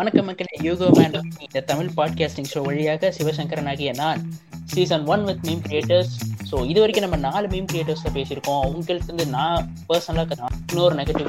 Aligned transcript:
வணக்கம் 0.00 0.24
மக்களே. 0.24 0.56
UCO 0.62 0.86
man 0.90 1.32
இந்த 1.40 1.60
தமிழ் 1.60 1.90
பாட்காஸ்டிங் 1.96 2.46
ஷோ 2.54 2.62
வழியாக 2.62 3.14
சிவசங்கரன் 3.18 3.66
ஆகிய 3.66 3.92
நான் 3.92 4.20
season 4.64 5.06
one 5.06 5.24
with 5.24 5.38
meme 5.42 5.62
creators 5.68 6.14
so 6.50 6.66
இது 6.66 6.80
வரைக்கும் 6.80 7.10
நம்ம 7.10 7.28
நாலு 7.28 7.48
மீம் 7.48 7.66
கிரியேட்டர்ஸில் 7.72 8.14
பேசியிருக்கோம். 8.14 8.62
உங்கள்கிட்ட 8.70 9.02
இருந்து 9.02 9.26
நான் 9.26 9.74
பர்சனலாக 9.88 10.36
இன்னொரு 10.68 10.94
நெகட்டிவ் 10.94 11.28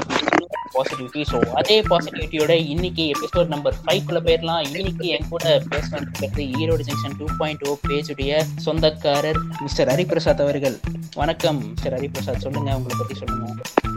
பாசிட்டிவிட்டி 0.75 1.21
ஸோ 1.31 1.37
அதே 1.59 1.77
பாசிட்டிவிட்டியோட 1.89 2.53
இன்னைக்கு 2.73 3.03
எபிசோட் 3.13 3.53
நம்பர் 3.53 3.77
ஃபைவ்க்குள்ள 3.83 4.19
போயிடலாம் 4.27 4.61
இன்னைக்கு 4.67 5.07
என் 5.15 5.29
கூட 5.33 5.45
பேச 5.71 5.87
வந்திருக்கிறது 5.95 6.43
Erode 6.59 6.85
junction 6.89 7.17
two 7.19 7.27
point 7.39 7.65
o 7.69 7.73
பேஜுடைய 7.87 8.31
சொந்தக்காரர் 8.65 9.39
மிஸ்டர் 9.65 9.91
ஹரிபிரசாத் 9.93 10.43
அவர்கள். 10.45 10.77
வணக்கம் 11.21 11.59
மிஸ்டர் 11.71 11.95
ஹரிபிரசாத். 11.97 12.43
சொல்லுங்க 12.45 12.69
உங்களை 12.79 12.95
பத்தி 13.01 13.15
சொல்லுங்க. 13.21 13.47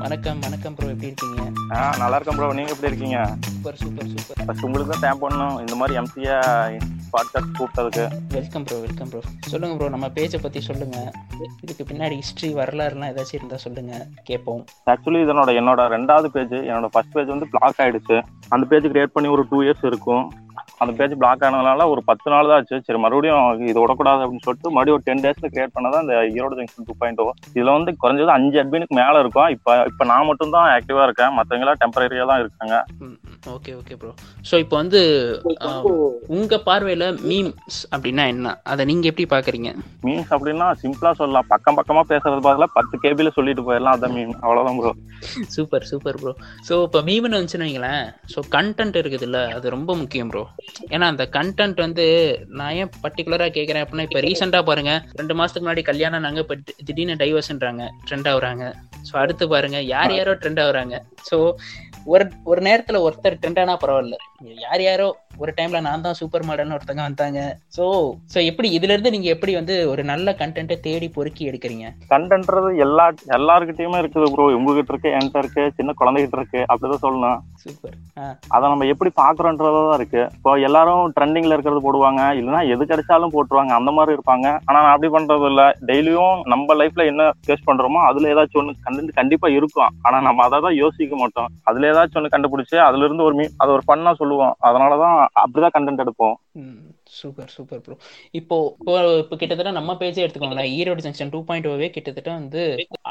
வணக்கம் 0.05 0.41
வணக்கம் 0.47 0.75
ப்ரோ 0.77 0.89
எப்படி 0.95 1.11
இருக்கீங்க? 1.11 1.43
ஆ 1.75 1.79
நல்லா 2.03 2.17
இருக்கேன் 2.19 2.39
ப்ரோ 2.39 2.49
நீங்க 2.59 2.73
எப்படி 2.75 2.91
இருக்கீங்க? 2.91 3.19
சூப்பர் 3.49 3.79
சூப்பர் 3.83 4.11
சூப்பர் 4.15 4.65
உங்களுக்கு 4.69 4.93
தான் 4.95 5.05
தேங்க் 5.05 5.23
பண்ணணும். 5.25 5.57
இந்த 5.65 5.75
மாதிரி 5.81 5.99
எம்சியா 6.01 6.39
பாட்காஸ்ட் 7.15 7.59
கூப்பிட்டதுக்கு. 7.59 8.09
வெல்கம் 8.29 8.65
ப்ரோ 8.65 8.79
வெல்கம் 8.79 9.09
ப்ரோ 9.09 9.21
சொல்லுங்க 9.41 9.77
ப்ரோ 9.77 9.89
நம்ம 9.89 10.07
பேஜை 10.07 10.39
பத்தி 10.43 10.61
சொல்லுங்க. 10.61 11.13
இதுக்கு 11.61 11.85
பின்னாடி 11.85 12.19
ஹிஸ்டரி 12.19 12.55
வரலாறுலாம் 12.61 13.11
ஏதாச்சும் 13.11 13.39
இருந்தா 13.39 13.57
சொல்லுங்க. 13.57 14.07
கேட்போம் 14.23 14.65
ஆக்சுவலி 14.87 15.21
இதனோட 15.27 15.51
என்னோட 15.61 15.83
ரெண்டாவது 15.97 16.25
பேஜ் 16.25 16.51
என்னோட 16.51 16.87
ஃபர்ஸ்ட் 16.87 17.13
பேஜ் 17.13 17.27
வந்து 17.27 17.47
பிளாக் 17.51 17.79
ஆயிடுச்சு. 17.79 18.23
அந்த 18.49 18.67
பேஜ் 18.67 18.85
கிரியேட் 18.85 19.15
பண்ணி 19.17 19.29
ஒரு 19.29 19.47
டூ 19.51 19.63
இயர்ஸ் 19.63 19.87
இருக்கும். 19.87 20.33
அந்த 20.83 20.93
பேஜ் 20.99 21.15
பிளாக் 21.21 21.45
ஆனதுனால 21.47 21.87
ஒரு 21.93 22.01
பத்து 22.09 22.29
நாள் 22.33 22.49
தான் 22.51 22.59
ஆச்சு. 22.61 22.77
சரி 22.87 23.01
மறுபடியும் 23.05 23.69
இது 23.71 23.79
விடக்கூடாது 23.83 24.23
அப்படின்னு 24.25 24.47
சொல்லிட்டு 24.47 24.73
மறுபடியும் 24.77 24.97
ஒரு 24.99 25.07
டென் 25.09 25.23
டேஸ்ல 25.25 25.51
கிரியேட் 25.53 25.75
பண்ணதான் 25.77 26.05
இந்த 26.05 26.17
ஈரோடு 26.37 26.59
ஜங்ஷன் 26.59 26.89
டூ 26.89 26.97
பாயிண்ட் 27.01 27.23
இதுல 27.57 27.75
வந்து 27.77 27.93
குறைஞ்சது 28.03 28.35
அஞ்சு 28.37 28.59
அட்மினுக்கு 28.63 28.99
மேல 29.01 29.21
இருக்கும். 29.25 29.51
இப்ப 29.57 29.77
இப்ப 29.91 30.05
நான் 30.13 30.29
மட்டும் 30.31 30.55
தான் 30.57 30.69
ஆக்டிவா 30.77 31.05
இருக்கேன். 31.09 31.35
மத்தவங்க 31.39 31.67
எல்லாம் 31.67 31.81
டெம்பரரியா 31.83 32.27
தான் 32.33 32.43
இருக்காங்க. 32.45 32.75
ஓகே 33.55 33.73
ஓகே 33.79 33.95
ப்ரோ 34.01 34.13
ஸோ 34.49 34.55
இப்போ 34.65 34.77
வந்து 34.83 35.01
உங்க 36.37 36.55
பார்வையில 36.69 37.07
மீம்ஸ் 37.31 37.81
அப்படின்னா 37.95 38.25
என்ன? 38.35 38.55
அதை 38.73 38.83
நீங்க 38.91 39.07
எப்படி 39.11 39.27
பாக்குறீங்க? 39.35 39.71
மீன்ஸ் 40.07 40.33
அப்படின்னா 40.37 40.69
சிம்பிளா 40.83 41.13
சொல்லலாம். 41.21 41.49
பக்கம் 41.53 41.79
பக்கமா 41.79 42.03
பேசுறது 42.13 42.47
பதிலா 42.49 42.69
பத்து 42.79 42.95
கேபில 43.05 43.33
சொல்லிட்டு 43.39 43.67
போயிடலாம். 43.69 43.97
அதான் 43.99 44.15
மீன் 44.19 44.35
அவ்வளவுதான் 44.45 44.79
bro 44.81 44.93
super 45.57 45.89
super 45.93 46.21
bro 46.23 46.35
so 46.69 46.77
இப்போ 46.87 47.03
மீம்னு 47.11 47.39
வந்துச்சுன்னு 47.39 47.69
வைங்களேன். 47.69 48.05
ஸோ 48.35 48.41
கண்டென்ட் 48.57 49.01
இருக்குதுல்ல 49.03 49.41
அது 49.59 49.77
ரொம்ப 49.77 49.91
முக்கியம் 50.03 50.33
ப்ரோ 50.35 50.45
ஏன்னா 50.95 51.07
அந்த 51.13 51.25
கண்டென்ட் 51.37 51.79
வந்து 51.85 52.05
நான் 52.59 52.75
ஏன் 52.81 52.91
பர்டிகுலராக 53.03 53.55
கேட்குறேன் 53.57 53.83
அப்படின்னா 53.85 54.07
இப்போ 54.09 54.21
ரீசெண்டாக 54.21 54.69
பாருங்க 54.71 54.93
ரெண்டு 55.21 55.35
மாதத்துக்கு 55.39 55.67
முன்னாடி 55.67 55.83
கல்யாணம் 55.91 56.25
நாங்கள் 56.27 56.45
இப்போ 56.45 56.57
திடீர்னு 56.87 57.21
டைவர்ஸ்ன்றாங்க 57.23 57.85
ட்ரெண்ட் 58.09 58.29
ஆகுறாங்க. 58.33 58.65
ஸோ 59.09 59.15
அடுத்து 59.23 59.47
பாருங்க 59.55 59.81
யார் 59.95 60.15
யாரோ 60.19 60.35
ட்ரெண்ட் 60.43 60.63
ஆகுறாங்க. 60.65 60.97
ஸோ 61.31 61.39
ஒரு 62.13 62.25
ஒரு 62.45 62.61
நேரத்தில் 62.69 63.05
ஒருத்தர் 63.07 63.39
ட்ரெண்ட் 63.43 63.61
ஆனா 63.61 63.75
பரவாயில்ல. 63.83 64.17
யார் 64.67 64.83
யாரோ 64.89 65.07
ஒரு 65.43 65.53
டைம்ல 65.59 65.79
நான் 65.87 66.05
தான் 66.07 66.17
சூப்பர் 66.19 66.47
மாடல்னு 66.49 66.77
ஒருத்தங்க 66.77 67.03
வந்தாங்க. 67.07 67.41
ஸோ 67.77 67.85
ஸோ 68.33 68.39
எப்படி 68.51 68.69
இதுல 68.77 68.95
இருந்து 68.95 69.13
நீங்க 69.15 69.29
எப்படி 69.35 69.53
வந்து 69.59 69.75
ஒரு 69.93 70.03
நல்ல 70.11 70.37
கண்டென்ட்டை 70.41 70.77
தேடி 70.87 71.09
பொறுக்கி 71.17 71.43
எடுக்கிறீங்க? 71.51 71.87
கண்டன்றது 72.13 72.71
எல்லா 72.87 73.07
எல்லாருக்கிட்டயுமே 73.39 74.01
இருக்குது 74.03 74.31
ப்ரோ 74.35 74.47
உங்ககிட்ட 74.59 74.93
இருக்கு 74.95 75.15
என்கிட்ட 75.19 75.43
இருக்கு 75.45 75.65
சின்ன 75.79 75.95
குழந்தைகிட்ட 76.01 76.39
இருக்கு 76.41 76.61
அப்படிதான் 76.71 77.05
சொல்லணும். 77.07 77.41
சூப்பர் 77.65 77.97
அதை 78.55 78.65
நம்ம 78.73 78.87
எப்படி 78.93 79.11
பாக்குறோன்றதான் 79.21 79.99
இருக்கு. 80.01 80.23
இப்போ 80.37 80.53
எல்லாரும் 80.69 81.13
ட்ரெண்டிங்ல 81.17 81.57
இருக்கிறது 81.57 81.85
போடுவாங்க. 81.87 82.23
இல்லைன்னா 82.41 82.63
எது 82.75 82.83
கிடைச்சாலும் 82.93 83.35
போட்டுருவாங்க. 83.35 83.73
அந்த 83.81 83.91
மாதிரி 83.99 84.17
இருப்பாங்க. 84.17 84.47
ஆனா 84.69 84.79
நான் 84.85 84.95
அப்படி 84.95 85.11
பண்றது 85.17 85.47
இல்ல. 85.53 85.63
டெய்லியும் 85.91 86.43
நம்ம 86.53 86.75
லைஃப்ல 86.81 87.05
என்ன 87.13 87.23
ஃபேஸ் 87.47 87.67
பண்றோமோ 87.69 88.01
அதுல 88.09 88.31
ஏதாச்சும் 88.35 88.61
ஒண்ணு 88.63 88.75
கண்டென்ட் 88.87 89.19
கண்டிப்பா 89.21 89.49
இருக்கும். 89.59 89.93
ஆனா 90.07 90.21
நம்ம 90.29 90.45
அதை 90.49 90.61
தான் 90.67 90.79
யோசிக்க 90.83 91.17
மாட்டோம். 91.23 91.51
அதுல 91.71 91.91
ஏதாச்சும் 91.93 92.21
ஒண்ணு 92.21 92.35
கண்டுபிடிச்சு 92.35 92.79
அதுல 92.89 93.07
இருந்து 93.09 93.27
ஒரு 93.29 93.37
மீ 93.41 93.47
அது 93.65 93.73
ஒரு 93.77 93.85
பண்ணா 93.93 94.13
சொல்லுவோம். 94.23 94.55
அதனாலதான் 94.71 95.19
அப்படிதான் 95.35 95.75
கண்டென்ட் 95.79 96.05
எடுப்போம். 96.05 96.35
சூப்பர் 97.21 97.51
சூப்பர் 97.55 97.83
ப்ரோ 97.85 97.97
இப்போ 98.41 98.57
இப்போ 99.23 99.37
கிட்டத்தட்ட 99.41 99.73
நம்ம 99.79 99.97
பேஜே 100.03 100.23
எடுத்துக்கோங்களேன். 100.25 100.71
ஈரோடு 100.79 101.05
ஜங்ஷன் 101.07 101.33
டூ 101.35 101.41
பாயிண்ட் 101.49 101.69
ஓவே 101.73 101.89
கிட்டத்தட்ட 101.97 102.31
வந்து 102.41 102.63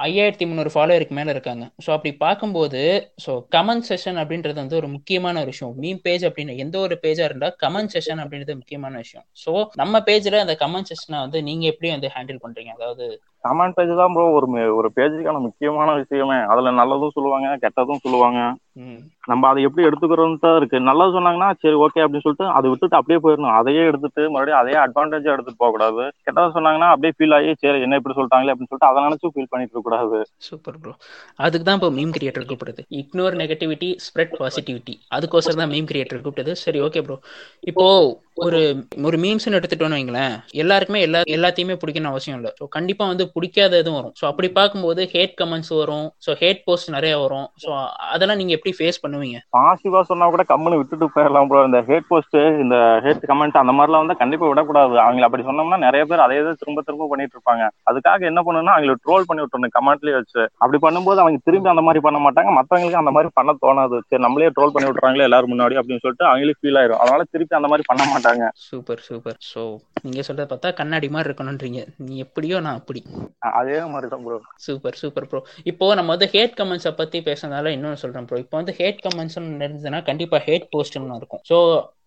ஐயாயிரத்தி 0.06 0.48
முந்நூறு 0.50 0.74
ஃபாலோவருக்கு 0.76 1.18
மேல 1.20 1.36
இருக்காங்க. 1.36 1.66
ஸோ 1.86 1.90
அப்படி 1.96 2.14
பார்க்கும்போது 2.26 2.82
ஸோ 3.26 3.34
கமெண்ட் 3.58 3.88
செஷன் 3.92 4.22
அப்படின்றது 4.24 4.60
வந்து 4.64 4.80
ஒரு 4.82 4.90
முக்கியமான 4.96 5.42
ஒரு 5.44 5.52
விஷயம். 5.54 5.76
மீம் 5.84 6.02
பேஜ் 6.08 6.26
அப்படின்னு 6.30 6.56
எந்த 6.66 6.78
ஒரு 6.86 6.98
பேஜா 7.06 7.28
இருந்தா 7.30 7.52
கமெண்ட் 7.66 7.94
செஷன் 7.96 8.24
அப்படின்றது 8.24 8.62
முக்கியமான 8.62 8.98
விஷயம். 9.04 9.28
ஸோ 9.44 9.54
நம்ம 9.84 10.04
பேஜ்ல 10.10 10.42
அந்த 10.46 10.56
கமெண்ட் 10.64 10.92
செஷனை 10.94 11.20
வந்து 11.26 11.42
நீங்க 11.50 11.66
எப்படி 11.74 11.92
வந்து 11.96 12.14
ஹேண்டில் 12.16 12.44
பண்றீங்க? 12.46 12.74
அதாவது 12.80 13.08
கமெண்ட் 13.48 13.76
பேஜ் 13.78 13.90
தான் 14.00 14.14
ப்ரோ 14.16 14.26
ஒரு 14.36 14.48
ஒரு 14.80 14.90
பேஜுக்கான 14.98 15.40
முக்கியமான 15.46 15.90
விஷயமே. 16.02 16.38
அதுல 16.52 16.72
நல்லதும் 16.78 17.16
சொல்லுவாங்க 17.16 17.48
கெட்டதும் 17.64 18.04
சொல்லுவாங்க. 18.04 18.42
நம்ம 19.32 19.48
அதை 19.50 19.60
எப்படி 19.68 19.84
எடுத்துக்கிறோம் 19.88 20.38
தான் 20.44 20.56
இருக்கு. 20.60 20.78
நல்லது 20.90 21.16
சொன்னாங்கன்னா 21.16 21.50
சரி 21.64 21.78
ஓகே 21.86 22.04
அப்படின்னு 22.04 22.26
சொல்லிட்டு 22.26 22.48
அதை 22.58 22.68
விட்டுட்டு 22.72 22.98
அப்படியே 23.00 23.20
போயிடணும். 23.24 23.56
அதையே 23.60 23.84
எடுத்துட்டு 23.94 24.24
மறுபடியும் 24.34 24.60
அதே 24.60 24.76
அட்வான்டேஜா 24.84 25.34
எடுத்துட்டு 25.34 25.62
போக 25.62 25.72
கூடாது 25.72 26.04
கெட்டதா 26.26 26.48
சொன்னாங்கன்னா 26.56 26.90
அப்படியே 26.94 27.16
ஃபீல் 27.18 27.36
ஆகி 27.38 27.52
சரி 27.62 27.82
என்ன 27.86 28.00
இப்படி 28.02 28.18
சொல்லிட்டாங்களே? 28.18 28.54
அப்படின்னு 28.54 28.72
சொல்லிட்டு 28.72 28.90
அதை 28.90 29.06
நினைச்சு 29.06 29.34
ஃபீல் 29.34 29.52
பண்ணிட்டு 29.52 29.74
இருக்க 29.74 29.88
கூடாது 29.88 30.20
சூப்பர் 30.48 30.80
ப்ரோ 30.80 30.94
அதுக்கு 31.40 31.68
தான் 31.68 31.80
இப்போ 31.80 31.92
மீம் 31.98 32.16
கிரியேட்டர் 32.18 32.48
கூப்பிடுது 32.50 32.84
இக்னோர் 33.02 33.38
நெகட்டிவிட்டி 33.42 33.90
ஸ்ப்ரெட் 34.06 34.36
பாசிட்டிவிட்டி 34.40 34.96
அதுக்கோசரம் 35.10 35.62
தான் 35.62 35.74
மீம் 35.74 35.90
கிரியேட்டர் 35.92 36.24
கூப்பிட்டது. 36.26 36.54
சரி 36.64 36.82
ஓகே 36.88 37.02
ப்ரோ 37.02 37.18
இப்போ 37.64 37.86
ஒரு 38.42 38.60
ஒரு 39.08 39.18
மீம்ஸ்னு 39.24 39.58
எடுத்துட்டோம்னு 39.58 39.98
வைங்களேன் 39.98 40.36
எல்லாருக்குமே 40.62 41.00
எல்லா 41.08 41.20
எல்லாத்தையுமே 41.36 41.76
பிடிக்கணும் 41.82 42.12
அவசியம் 42.12 42.38
இல்லை. 42.40 42.52
ஸோ 42.60 42.64
கண்டிப்பா 42.76 43.04
வந்து 43.12 43.26
பிடிக்காத 43.36 43.80
இதுவும் 43.82 43.98
வரும். 44.00 44.14
ஸோ 44.20 44.24
அப்படி 44.30 44.48
பார்க்கும்போது 44.58 45.02
ஹேட் 45.12 45.36
கமெண்ட்ஸ் 45.42 45.72
வரும். 45.82 46.08
ஸோ 46.26 46.34
ஹேட் 46.42 46.62
போஸ்ட் 46.68 46.90
நிறைய 46.96 47.14
வரும். 47.24 47.48
ஸோ 47.64 47.70
அதெல்லாம் 48.14 48.40
நீங்க 48.42 48.54
எப்படி 48.58 48.74
ஃபேஸ் 48.78 49.02
பண்ணுவீங்க? 49.04 49.40
பாசிட்டிவா 49.58 50.02
சொன்னா 50.12 50.28
கூட 50.36 50.46
கம்முன்னு 50.52 50.80
விட்டுட்டு 50.80 51.08
போயிடலாம் 51.16 51.50
ப்ரோ 51.52 51.62
இந்த 51.70 51.82
ஹேட் 51.90 52.10
போஸ்ட் 52.12 52.38
இந்த 52.64 52.78
ஹேட் 53.06 53.28
கமெண்ட் 53.32 53.62
அந்த 53.64 53.76
மாதிரிலாம் 53.80 54.04
வந்து 54.06 54.18
கண்டிப்பா 54.24 54.48
விடக்கூடாது. 54.52 54.98
அவங்களை 55.06 55.28
அப்படி 55.30 55.46
சொன்னோம்னா 55.50 55.80
நிறைய 55.86 56.04
பேர் 56.12 56.26
அதே 56.26 56.40
தான் 56.48 56.60
திரும்ப 56.64 56.86
திரும்ப 56.88 57.10
பண்ணிட்டு 57.14 57.38
இருப்பாங்க. 57.38 57.64
அதுக்காக 57.92 58.30
என்ன 58.32 58.44
பண்ணணும்னா 58.48 58.76
அவங்களை 58.78 58.98
ட்ரோல் 59.06 59.30
பண்ணி 59.30 59.44
விட்டுறணும் 59.46 59.76
கமெண்ட்லயே 59.78 60.18
வச்சு. 60.20 60.42
அப்படி 60.64 60.80
பண்ணும்போது 60.88 61.24
அவங்க 61.26 61.42
திரும்பி 61.50 61.74
அந்த 61.76 61.86
மாதிரி 61.90 62.04
பண்ண 62.08 62.20
மாட்டாங்க. 62.26 62.52
மத்தவங்களுக்கு 62.60 63.02
அந்த 63.04 63.14
மாதிரி 63.18 63.32
பண்ண 63.40 63.58
தோணாது. 63.64 64.00
சரி 64.10 64.24
நம்மளே 64.28 64.52
ட்ரோல் 64.58 64.76
பண்ணி 64.76 64.90
விட்டுறாங்களே 64.90 65.30
எல்லாரும் 65.30 65.54
முன்னாடி 65.56 65.78
அப்படின்னு 65.82 66.06
சொல்லிட்டு 66.06 66.30
அவங்களே 66.32 66.58
ஃபீல் 66.60 66.82
ஆயிரும். 66.82 67.02
அதனால 67.04 67.24
திருப்பி 67.34 67.60
அந்த 67.62 67.70
மாதிரி 67.72 67.90
பண்ண 67.92 68.04
மாட்டாங்க. 68.04 68.22
சூப்பர் 68.68 69.02
சூப்பர் 69.08 69.38
ஸோ 69.52 69.62
நீங்க 70.06 70.22
சொல்றத 70.28 70.46
பார்த்தா 70.52 70.70
கண்ணாடி 70.80 71.08
மாதிரி 71.16 71.28
இருக்கணும்ன்றீங்க. 71.30 71.82
நீ 72.06 72.14
எப்படியோ 72.26 72.58
நான் 72.66 72.80
அப்படி. 72.80 73.02
அதே 73.60 73.78
மாதிரி 73.94 74.08
தான் 74.14 74.24
ப்ரோ 74.26 74.38
சூப்பர் 74.66 74.98
சூப்பர் 75.02 75.28
ப்ரோ 75.32 75.40
இப்போ 75.72 75.86
நம்ம 76.00 76.10
வந்து 76.16 76.28
ஹேட் 76.34 76.56
கமெண்ட்ஸை 76.60 76.92
பத்தி 77.02 77.20
பேசுனதால 77.28 77.72
இன்னொன்று 77.76 78.02
சொல்றேன் 78.04 78.28
ப்ரோ 78.30 78.40
இப்போ 78.44 78.56
வந்து 78.62 78.74
ஹேட் 78.80 79.02
கமெண்ட்ஸ் 79.06 79.38
இருந்ததுன்னா 79.38 80.00
கண்டிப்பா 80.10 80.40
ஹேட் 80.48 80.68
போஸ்ட்னு 80.74 81.20
இருக்கும். 81.22 81.44
ஸோ 81.52 81.58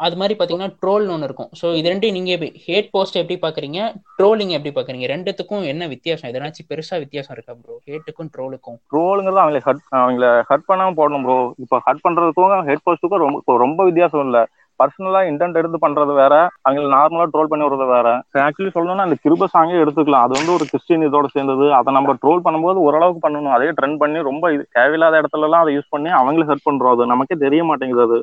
அது 0.07 0.17
மாதிரி 0.21 0.35
பாத்தீங்கன்னா 0.39 0.73
ட்ரோல்னு 0.83 1.15
ஒன்று 1.15 1.29
இருக்கும். 1.31 1.51
ஸோ 1.61 1.67
இது 1.79 1.91
ரெண்டையும் 1.93 2.17
நீங்க 2.19 2.33
ஹேட் 2.67 2.91
போஸ்ட் 2.95 3.21
எப்படி 3.23 3.39
பாக்குறீங்க 3.47 3.81
ட்ரோலிங் 4.19 4.55
எப்படி 4.59 4.73
பாக்குறீங்க 4.79 5.09
ரெண்டுத்துக்கும் 5.15 5.65
என்ன 5.73 5.89
வித்தியாசம்? 5.95 6.31
எதனாச்சும் 6.33 6.69
பெருசா 6.73 6.99
வித்தியாசம் 7.05 7.35
இருக்கா 7.37 7.55
ப்ரோ 7.63 7.77
ஹேட்டுக்கும் 7.91 8.31
ட்ரோலுக்கும் 8.37 8.79
ட்ரோலுங்கிறது 8.93 9.43
அவங்களை 9.45 9.63
ஹர்ட் 9.69 9.87
அவங்கள 10.03 10.29
ஹர்ட் 10.51 10.69
பண்ணாம 10.71 10.97
போடணும் 11.01 11.27
ப்ரோ 11.29 11.39
இப்போ 11.65 11.79
ஹர்ட் 11.89 12.05
பண்றதுக்கும் 12.07 12.69
ஹெட் 12.71 12.87
போஸ்ட்டுக்கும் 12.89 13.25
ரொம்ப 13.27 13.59
ரொம்ப 13.65 13.81
வித்தியாசம் 13.91 14.25
இல்ல. 14.29 14.41
பர்சனலா 14.81 15.21
இன்டென்ட் 15.31 15.59
எடுத்து 15.61 15.79
பண்றது 15.85 16.13
வேற 16.23 16.35
அவங்களை 16.67 16.89
நார்மலா 16.97 17.27
ட்ரோல் 17.35 17.51
பண்ணி 17.53 17.67
விடுறது 17.67 17.87
வேற. 17.97 18.09
ஆக்சுவலி 18.47 18.73
சொல்லணும்னா 18.77 19.07
அந்த 19.09 19.19
கிருப 19.25 19.49
சாங்கே 19.55 19.83
எடுத்துக்கலாம். 19.85 20.25
அது 20.27 20.35
வந்து 20.39 20.55
ஒரு 20.57 20.67
கிறிஸ்டின் 20.73 21.07
இதோட 21.09 21.29
சேர்ந்தது. 21.37 21.67
அதை 21.81 21.93
நம்ம 21.99 22.17
ட்ரோல் 22.23 22.45
பண்ணும்போது 22.47 22.85
ஓரளவுக்கு 22.87 23.25
பண்ணணும். 23.27 23.55
அதே 23.57 23.71
ட்ரெண்ட் 23.81 24.01
பண்ணி 24.03 24.21
ரொம்ப 24.31 24.53
இது 24.57 24.65
தேவையில்லாத 24.79 25.21
இடத்துல 25.23 25.49
எல்லாம் 25.51 25.65
அதை 25.65 25.75
யூஸ் 25.77 25.93
பண்ணி 25.97 26.13
அவங்களே 26.21 26.49
ஹெல்ப் 26.51 26.69
பண்றோம். 26.69 26.95
அது 26.97 27.13
நமக்கே 27.15 27.39
தெரிய 27.45 27.63
மாட்டேங்குது 27.71 28.05
அது. 28.09 28.19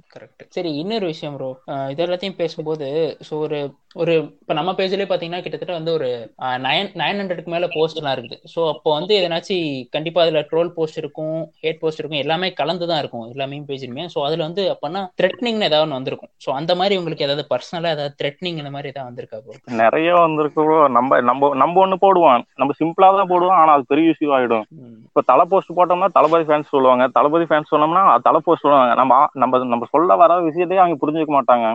சரி 0.58 0.74
இன்னொரு 0.81 1.08
விஷயம் 1.13 1.38
ப்ரோ 1.40 1.52
இது 1.94 2.03
எல்லாத்தையும் 2.08 2.42
பேசும்போது 2.42 2.90
ஸோ 3.30 3.34
ஒரு 3.46 3.59
ஒரு 4.02 4.13
இப்போ 4.42 4.53
நம்ம 4.58 4.72
பேஜ்லயே 4.78 5.08
பார்த்தீங்கன்னா 5.09 5.42
கிட்டத்தட்ட 5.46 5.74
வந்து 5.78 5.92
ஒரு 5.97 6.08
நைன் 6.66 6.88
நைன் 7.02 7.19
ஹண்ட்ரடுக்கு 7.19 7.52
மேலே 7.53 7.68
எல்லாம் 8.00 8.16
இருக்குது. 8.16 8.40
ஸோ 8.53 8.59
அப்போ 8.72 8.90
வந்து 8.97 9.13
எதனாச்சும் 9.19 9.66
கண்டிப்பா 9.96 10.22
அதுல 10.24 10.42
ட்ரோல் 10.52 10.72
போஸ்ட் 10.78 11.00
இருக்கும் 11.02 11.38
ஹேட் 11.63 11.81
போஸ்ட் 11.81 12.02
இருக்கும் 12.02 12.24
எல்லாமே 12.24 12.47
கலந்து 12.62 12.86
தான் 12.92 13.02
இருக்கும் 13.03 13.25
எல்லாமே 13.34 13.59
பேஜ்லயுமே. 13.69 14.06
ஸோ 14.13 14.19
அதுல 14.28 14.44
வந்து 14.47 14.63
அப்பன்னா 14.74 15.02
த்ரெட்னிங்னு 15.22 15.68
ஏதாவது 15.69 15.86
ஒன்று 15.86 16.00
வந்திருக்கும். 16.00 16.31
ஸோ 16.44 16.50
அந்த 16.59 16.72
மாதிரி 16.76 16.98
உங்களுக்கு 17.00 17.25
ஏதாவது 17.25 17.44
பர்சனலாக 17.51 17.95
ஏதாவது 17.95 18.16
த்ரெட்னிங் 18.19 18.57
இந்த 18.62 18.72
மாதிரி 18.75 18.92
ஏதாவது 18.92 19.10
வந்திருக்கா 19.10 19.38
ப்ரோ 19.44 19.54
நிறைய 19.81 20.10
வந்திருக்கு 20.24 20.63
bro. 20.68 20.78
நம்ம 20.98 21.19
நம்ம 21.30 21.50
நம்ம 21.62 21.80
ஒண்ணு 21.84 21.98
போடுவோம். 22.04 22.44
நம்ம 22.62 22.74
சிம்பிளா 22.80 23.10
தான் 23.18 23.30
போடுவோம். 23.31 23.57
ஆனா 23.62 23.72
அது 23.78 23.84
பெரிய 23.92 24.13
இஷ்யூ 24.13 24.30
ஆயிடும். 24.38 24.66
இப்ப 25.07 25.22
தலை 25.31 25.44
போஸ்ட் 25.51 25.74
போட்டோம்னா 25.78 26.10
தளபதி 26.18 26.45
ஃபேன்ஸ் 26.50 26.72
சொல்லுவாங்க. 26.75 27.04
தளபதி 27.18 27.45
ஃபேன்ஸ் 27.50 27.72
சொன்னோம்னா 27.74 28.04
அது 28.13 28.25
தலை 28.28 28.40
போஸ்ட் 28.45 28.66
சொல்லுவாங்க. 28.66 28.94
நம்ம 29.01 29.19
நம்ம 29.44 29.62
நம்ம 29.74 29.88
சொல்ல 29.94 30.16
வர 30.22 30.38
விஷயத்தையே 30.50 30.81
அவங்க 30.84 30.98
புரிஞ்சுக்க 31.04 31.34
மாட்டாங்க. 31.38 31.68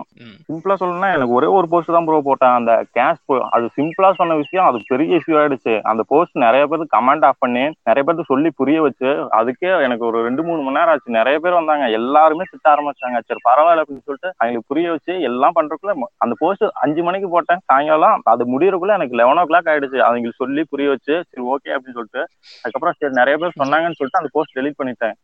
சிம்பிளா 0.47 0.77
சொல்லணும்னா 0.81 1.11
எனக்கு 1.17 1.35
ஒரே 1.39 1.49
ஒரு 1.57 1.69
போஸ்ட் 1.73 1.95
தான் 1.97 2.07
ப்ரோ 2.09 2.21
போட்டேன். 2.29 2.55
அந்த 2.59 2.71
கேஷ் 2.97 3.21
அது 3.55 3.65
சிம்பிளா 3.77 4.11
சொன்ன 4.19 4.37
விஷயம் 4.43 4.67
அது 4.69 4.83
பெரிய 4.91 5.19
இஷ்யூ 5.21 5.37
ஆயிடுச்சு. 5.41 5.75
அந்த 5.91 6.03
போஸ்ட் 6.13 6.37
நிறைய 6.45 6.63
பேர் 6.73 6.85
கமெண்ட் 6.95 7.27
ஆஃப் 7.29 7.41
பண்ணி 7.45 7.63
நிறைய 7.89 8.03
பேருக்கு 8.03 8.31
சொல்லி 8.33 8.51
புரிய 8.61 8.79
வச்சு 8.87 9.09
அதுக்கே 9.39 9.71
எனக்கு 9.87 10.05
ஒரு 10.09 10.19
ரெண்டு 10.27 10.41
மூணு 10.49 10.59
மணி 10.65 10.77
நேரம் 10.79 10.93
ஆச்சு. 10.95 11.17
நிறைய 11.19 11.37
பேர் 11.45 11.59
வந்தாங்க. 11.59 11.85
எல்லாருமே 11.99 12.49
திட்ட 12.51 12.67
ஆரம்பிச்சாங்க. 12.75 13.19
சரி 13.29 13.41
பரவாயில்ல 13.49 13.83
அப்படின்னு 13.83 14.05
சொல்லிட்டு 14.07 14.31
அவங்களுக்கு 14.39 14.58
புரிய 14.69 14.87
வச்சு 14.93 15.13
எல்லாம் 15.29 15.55
பண்றதுக்குள்ள 15.57 15.95
அந்த 16.25 16.35
போஸ்ட் 16.41 16.65
அஞ்சு 16.83 17.01
மணிக்கு 17.07 17.29
போட்டேன். 17.33 17.61
சாயங்காலம் 17.71 18.23
அது 18.33 18.45
முடியறதுக்குள்ள 18.53 18.97
எனக்கு 18.99 19.19
லெவன் 19.21 19.41
ஓ 19.41 19.45
கிளாக் 19.51 19.69
ஆயிடுச்சு. 19.73 19.99
அவங்களுக்கு 20.07 20.41
சொல்லி 20.43 20.63
புரிய 20.71 20.89
வச்சு 20.93 21.13
சரி 21.29 21.45
ஓகே 21.53 21.73
அப்படின்னு 21.75 21.97
சொல்லிட்டு 21.99 22.23
அதுக்கப்புறம் 22.63 22.97
சரி 22.99 23.19
நிறைய 23.21 23.37
பேர் 23.43 23.59
சொன்னாங்கன்னு 23.61 23.99
சொல்லிட்டு 23.99 24.21
அந்த 24.21 24.31
போஸ்ட் 24.37 24.57
டெலீட் 24.59 24.79
பண்ணிட்டேன். 24.81 25.15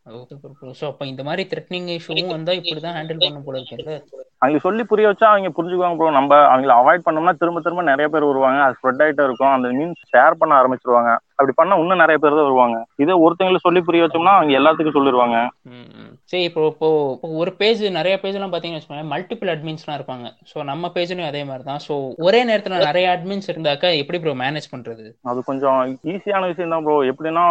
ஸோ 0.80 0.84
அப்போ 0.92 1.06
இந்த 1.12 1.24
மாதிரி 1.28 1.44
த்ரெட்னிங் 1.52 1.90
இஷ்யூவும் 1.98 2.34
வந்தால் 2.36 2.60
இப்படி 2.62 2.82
தான் 2.86 2.96
ஹேண்டில் 2.98 3.22
பண்ண 3.26 3.42
போல 3.48 3.60
இருக்குல்ல 3.60 3.98
அவங்களுக்கு 4.40 4.66
சொல்லி 4.68 4.82
புரிய 4.88 5.06
வச்சா 5.10 5.26
அவங்க 5.32 5.50
புரிஞ்சுக்குவாங்க 5.56 5.96
ப்ரோ 5.98 6.08
நம்ம 6.16 6.34
அவங்கள 6.52 6.72
அவாய்ட் 6.80 7.04
பண்ணோம்னா 7.04 7.32
திரும்ப 7.42 7.60
திரும்ப 7.66 7.82
நிறைய 7.90 8.06
பேர் 8.14 8.28
வருவாங்க. 8.30 8.58
அது 8.64 8.76
ஸ்ப்ரெட் 8.78 9.02
ஆயிட்டே 9.04 9.26
இருக்கும். 9.28 9.54
அந்த 9.56 9.68
மீன்ஸ் 9.78 10.02
ஷேர் 10.12 10.38
பண்ண 10.40 10.52
ஆரம்பிச்சிருவாங்க. 10.60 11.12
அப்படி 11.38 11.52
பண்ணா 11.60 11.78
இன்னும் 11.82 12.02
நிறைய 12.02 12.18
பேர் 12.22 12.36
தான் 12.38 12.48
வருவாங்க. 12.48 12.76
இதே 13.02 13.14
ஒருத்தங்களுக்கு 13.24 13.66
சொல்லி 13.66 13.80
புரிய 13.88 14.02
வச்சோம்னா 14.04 14.34
அவங்க 14.38 14.52
எல்லாத்துக்கும் 14.58 14.96
சொல்லிடுவாங்க. 14.98 15.38
சரி 16.30 16.44
இப்போ 16.46 16.62
இப்போ 16.70 16.88
இப்போ 17.14 17.28
ஒரு 17.40 17.50
பேஜ் 17.58 17.82
நிறைய 17.96 18.14
பேஜ்லாம் 18.22 18.52
பார்த்தீங்கன்னு 18.52 18.78
வச்சுக்கோங்களேன் 18.78 19.10
மல்டிபிள் 19.10 19.50
அட்மின்ஸ்லாம் 19.52 19.98
இருப்பாங்க. 19.98 20.26
ஸோ 20.50 20.56
நம்ம 20.70 20.88
பேஜ்லயும் 20.94 21.28
அதே 21.28 21.42
மாதிரி 21.50 21.64
தான். 21.68 21.82
ஸோ 21.84 21.94
ஒரே 22.26 22.40
நேரத்தில் 22.48 22.84
நிறைய 22.86 23.06
அட்மின்ஸ் 23.12 23.50
இருந்தாக்கா 23.52 23.88
எப்படி 24.00 24.18
ப்ரோ 24.22 24.32
மேனேஜ் 24.40 24.66
பண்றது? 24.72 25.04
அது 25.30 25.40
கொஞ்சம் 25.50 25.78
ஈஸியான 26.12 26.48
விஷயம் 26.52 26.72
தான் 26.74 26.86
ப்ரோ 26.86 26.96
எப்படின்னா 27.10 27.44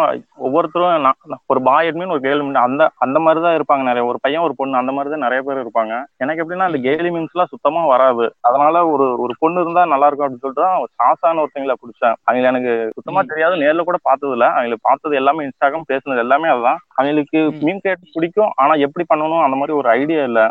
ஒவ்வொருத்தரும் 0.47 1.07
ஒரு 1.53 1.61
பாய் 1.69 1.89
அட்மின் 1.91 2.13
ஒரு 2.15 2.23
கேர்ள் 2.25 2.41
admin 2.41 2.59
அந்த 2.65 2.89
அந்த 3.05 3.21
மாதிரி 3.25 3.41
தான் 3.45 3.55
இருப்பாங்க 3.59 3.85
நிறைய. 3.89 4.03
ஒரு 4.11 4.19
பையன் 4.25 4.45
ஒரு 4.47 4.57
பொண்ணு 4.59 4.81
அந்த 4.81 4.93
மாதிரி 4.97 5.13
தான் 5.13 5.25
நிறைய 5.25 5.41
பேர் 5.47 5.63
இருப்பாங்க. 5.63 5.93
எனக்கு 6.25 6.43
எப்படின்னா 6.43 6.67
அந்த 6.69 6.81
கேலி 6.87 7.11
மீன்ஸ் 7.15 7.33
எல்லாம் 7.37 7.51
சுத்தமா 7.53 7.83
வராது. 7.93 8.27
அதனால 8.49 8.83
ஒரு 8.93 9.07
ஒரு 9.25 9.35
பொண்ணு 9.43 9.63
இருந்தா 9.65 9.85
நல்லா 9.93 10.09
இருக்கும் 10.09 10.27
அப்படின்னு 10.27 10.45
சொல்லிட்டு 10.45 10.67
தான் 10.67 10.77
சாசான 10.99 11.41
ஒருத்தங்களை 11.45 11.77
பிடிச்சேன். 11.81 12.17
அவங்களை 12.27 12.51
எனக்கு 12.53 12.75
சுத்தமா 12.97 13.23
ம். 13.23 13.31
தெரியாது. 13.31 13.55
நேர்ல 13.63 13.87
கூட 13.91 13.99
பார்த்தது 14.09 14.35
இல்ல 14.37 14.49
அவங்களை 14.57 14.79
பார்த்தது 14.89 15.21
எல்லாமே 15.23 15.47
இன்ஸ்டாகிராம் 15.47 15.89
பேசுனது 15.93 16.25
எல்லாமே 16.27 16.53
அதுதான். 16.55 16.81
அவங்களுக்கு. 16.97 17.39
மீன் 17.65 17.83
கேட்டு 17.87 18.13
பிடிக்கும். 18.17 18.51
ஆனா 18.65 18.75
எப்படி 18.85 19.05
பண்ணணும் 19.11 19.43
அந்த 19.45 19.57
மாதிரி 19.61 19.73
ஒரு 19.79 19.89
ஐடியா 19.99 20.21
இல்ல. 20.29 20.41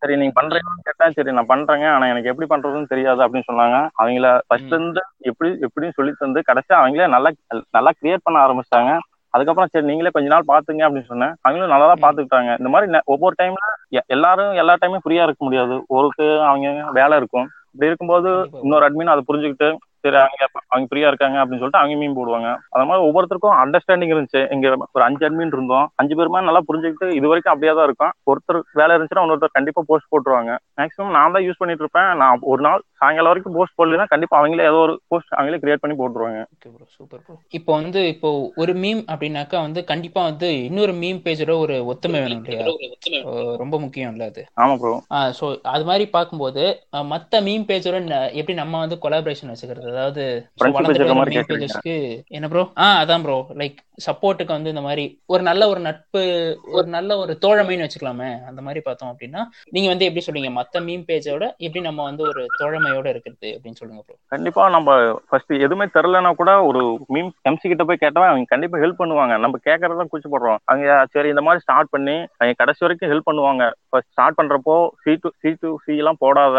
சரி 0.00 0.16
நீங்க 0.20 0.34
பண்றீங்கன்னு 0.40 0.86
கேட்டா 0.88 1.06
சரி 1.18 1.34
நான் 1.36 1.50
பண்றேங்க. 1.52 1.86
ஆனா 1.96 2.06
எனக்கு 2.12 2.30
எப்படி 2.32 2.48
பண்றதுன்னு 2.52 2.92
தெரியாது 2.92 3.20
அப்படின்னு 3.24 3.50
சொன்னாங்க. 3.50 3.76
அவங்கள 4.00 4.30
ஃபர்ஸ்ட் 4.48 4.74
இருந்து 4.76 5.02
எப்படி 5.30 5.50
எப்படின்னு 5.66 5.96
சொல்லி 5.98 6.14
தந்து 6.22 6.48
கடைசி 6.50 6.72
அவங்களே 6.80 7.08
நல்லா 7.16 7.32
நல்லா 7.78 7.92
கிரியேட் 8.00 8.26
பண்ண 8.26 8.38
ஆரம்பிச்சிட்டாங்க. 8.46 8.92
அதுக்கப்புறம் 9.34 9.70
சரி 9.72 9.86
நீங்களே 9.88 10.12
கொஞ்ச 10.14 10.28
நாள் 10.32 10.50
பாத்துங்க 10.50 10.82
அப்படின்னு 10.86 11.10
சொன்னேன். 11.10 11.34
அவங்களும் 11.44 11.72
நல்லா 11.74 11.86
தான். 11.90 12.02
பாத்துக்கிட்டாங்க. 12.04 12.52
இந்த 12.60 12.70
மாதிரி 12.74 13.02
ஒவ்வொரு 13.14 13.34
டைம்ல 13.40 13.66
எல்லாரும் 14.16 14.52
எல்லா 14.62 14.74
டைமும் 14.82 15.04
ஃப்ரீயா 15.04 15.24
இருக்க 15.26 15.42
முடியாது. 15.46 15.76
ஒருக்கு 15.98 16.28
அவங்க 16.50 16.68
வேலை 16.98 17.16
இருக்கும். 17.20 17.48
இப்படி 17.72 17.90
இருக்கும்போது. 17.90 18.30
இன்னொரு 18.64 18.86
அட்மின் 18.86 19.14
அதை 19.14 19.24
புரிஞ்சுக்கிட்டு 19.28 19.68
சரி 20.04 20.18
அவங்க 20.22 20.42
அவங்க 20.70 20.86
ஃப்ரீயா 20.90 21.08
இருக்காங்க 21.10 21.36
அப்படின்னு 21.40 21.62
சொல்லிட்டு 21.62 21.80
அவங்க 21.82 21.94
மீன் 22.00 22.16
போடுவாங்க. 22.18 22.48
அது 22.74 22.86
மாதிரி 22.88 23.06
ஒவ்வொருத்தருக்கும் 23.08 23.56
அண்டர்ஸ்டாண்டிங் 23.62 24.12
இருந்துச்சு. 24.14 24.42
இங்க 24.54 24.66
ஒரு 24.96 25.04
அஞ்சு 25.08 25.26
அட்மின் 25.28 25.54
இருந்தோம். 25.56 25.86
அஞ்சு 26.00 26.16
பேருமே 26.18 26.42
நல்லா 26.48 26.62
புரிஞ்சுக்கிட்டு 26.68 27.08
இது 27.18 27.30
வரைக்கும் 27.30 27.54
அப்படியே 27.54 27.72
தான் 27.78 27.88
இருக்கும். 27.88 28.12
ஒருத்தர் 28.30 28.60
வேலை 28.80 28.92
இருந்துச்சுன்னா 28.94 29.24
இன்னொருத்தர் 29.26 29.56
கண்டிப்பா 29.58 29.82
போஸ்ட் 29.90 30.10
போட்டுருவாங்க. 30.12 30.52
மேக்ஸிமம் 30.80 31.16
நான் 31.18 31.34
தான் 31.36 31.46
யூஸ் 31.46 31.60
பண்ணிட்டு 31.62 31.84
இருப்பேன். 31.84 32.10
நான் 32.22 32.44
ஒரு 32.52 32.62
நாள் 32.68 32.84
சாயங்காலம் 33.00 33.32
வரைக்கும் 33.32 33.56
போஸ்ட் 33.58 33.76
போடலைன்னா 33.78 34.06
கண்டிப்பா 34.12 34.36
அவங்களே 34.40 34.68
ஏதோ 34.70 34.78
ஒரு 34.86 34.94
போஸ்ட் 35.12 35.34
அவங்களே 35.38 35.60
கிரியேட் 35.64 35.82
பண்ணி 35.82 35.96
போட்டுருவாங்க. 35.98 36.40
சூப்பர் 36.96 37.22
ப்ரோ 37.24 37.36
இப்போ 37.58 37.72
வந்து 37.80 38.00
இப்போ 38.14 38.28
ஒரு 38.62 38.72
மீம் 38.84 39.02
அப்படின்னாக்கா 39.12 39.58
வந்து 39.66 39.80
கண்டிப்பா 39.92 40.20
வந்து 40.30 40.48
இன்னொரு 40.68 40.94
மீம் 41.02 41.20
பேஜோட 41.26 41.52
ஒரு 41.64 41.76
ஒத்துமை 41.92 42.20
வேணும் 42.24 42.42
இல்லையா? 42.44 42.64
ரொம்ப 43.62 43.74
முக்கியம் 43.84 44.12
இல்ல 44.14 44.24
அது. 44.32 44.42
ஆமா 44.62 44.74
ப்ரோ 44.82 44.94
ஸோ 45.38 45.46
அது 45.74 45.84
மாதிரி 45.90 46.06
பார்க்கும்போது 46.16 46.64
மத்த 47.12 47.42
மீம் 47.48 47.68
பேஜோட 47.70 47.96
எப்படி 48.38 48.56
நம்ம 48.62 48.78
வந்து 48.84 48.98
கொலாபரேஷன் 49.04 49.52
வச்சுக்கிறது? 49.52 49.87
அதாவது 49.90 50.22
என்ன 52.30 52.48
ப்ரோ 52.48 52.62
ஆ 52.78 52.86
அதான் 53.02 53.24
ப்ரோ 53.24 53.36
லைக் 53.60 53.78
சப்போர்ட்டுக்கு 54.06 54.56
வந்து 54.56 54.72
இந்த 54.72 54.82
மாதிரி 54.86 55.04
ஒரு 55.26 55.42
நல்ல 55.42 55.62
ஒரு 55.68 55.80
நட்பு 55.80 56.20
ஒரு 56.72 56.86
நல்ல 56.86 57.10
ஒரு 57.18 57.32
தோழமைன்னு 57.44 57.84
வச்சுக்கலாமே. 57.84 58.28
அந்த 58.48 58.60
மாதிரி 58.62 58.80
பார்த்தோம் 58.80 59.10
அப்படின்னா 59.12 59.40
நீங்க 59.70 59.88
வந்து 59.88 60.06
எப்படி 60.08 60.24
சொல்றீங்க? 60.26 60.50
மத்த 60.58 60.82
மீம் 60.86 61.04
பேஜோட 61.08 61.44
எப்படி 61.58 61.80
நம்ம 61.80 62.00
வந்து 62.02 62.22
ஒரு 62.22 62.42
தோழமையோட 62.60 63.06
இருக்கிறது 63.14 63.48
அப்படின்னு 63.54 63.80
சொல்லுங்க 63.80 64.02
ப்ரோ 64.02 64.16
கண்டிப்பா 64.32 64.64
நம்ம 64.68 64.90
ஃபர்ஸ்ட் 65.28 65.52
எதுவுமே 65.66 65.86
தெரிலனா 65.96 66.32
கூட 66.34 66.52
ஒரு 66.68 66.82
மீம் 67.16 67.32
எம்சி 67.50 67.66
கிட்ட 67.66 67.84
போய் 67.84 68.02
கேட்டவன் 68.04 68.30
அவங்க 68.30 68.52
கண்டிப்பா 68.52 68.82
ஹெல்ப் 68.84 69.00
பண்ணுவாங்க. 69.02 69.36
நம்ம 69.44 69.60
கேட்கறத 69.68 70.06
கூச்சப்படுறோம். 70.12 70.60
அவங்க 70.64 70.86
சரி 71.16 71.28
இந்த 71.28 71.44
மாதிரி 71.46 71.64
ஸ்டார்ட் 71.64 71.92
பண்ணி 71.96 72.16
அவங்க 72.38 72.58
கடைசி 72.60 72.84
வரைக்கும் 72.84 73.12
ஹெல்ப் 73.12 73.28
பண்ணுவாங்க. 73.30 73.64
ஃபர்ஸ்ட் 73.90 74.12
ஸ்டார்ட் 74.12 74.38
பண்றப்போ 74.40 74.76
C 75.04 75.14
to 75.24 75.30
C 75.42 75.52
to 75.62 75.70
C 75.86 75.92
எல்லாம் 76.02 76.22
போடாத. 76.24 76.58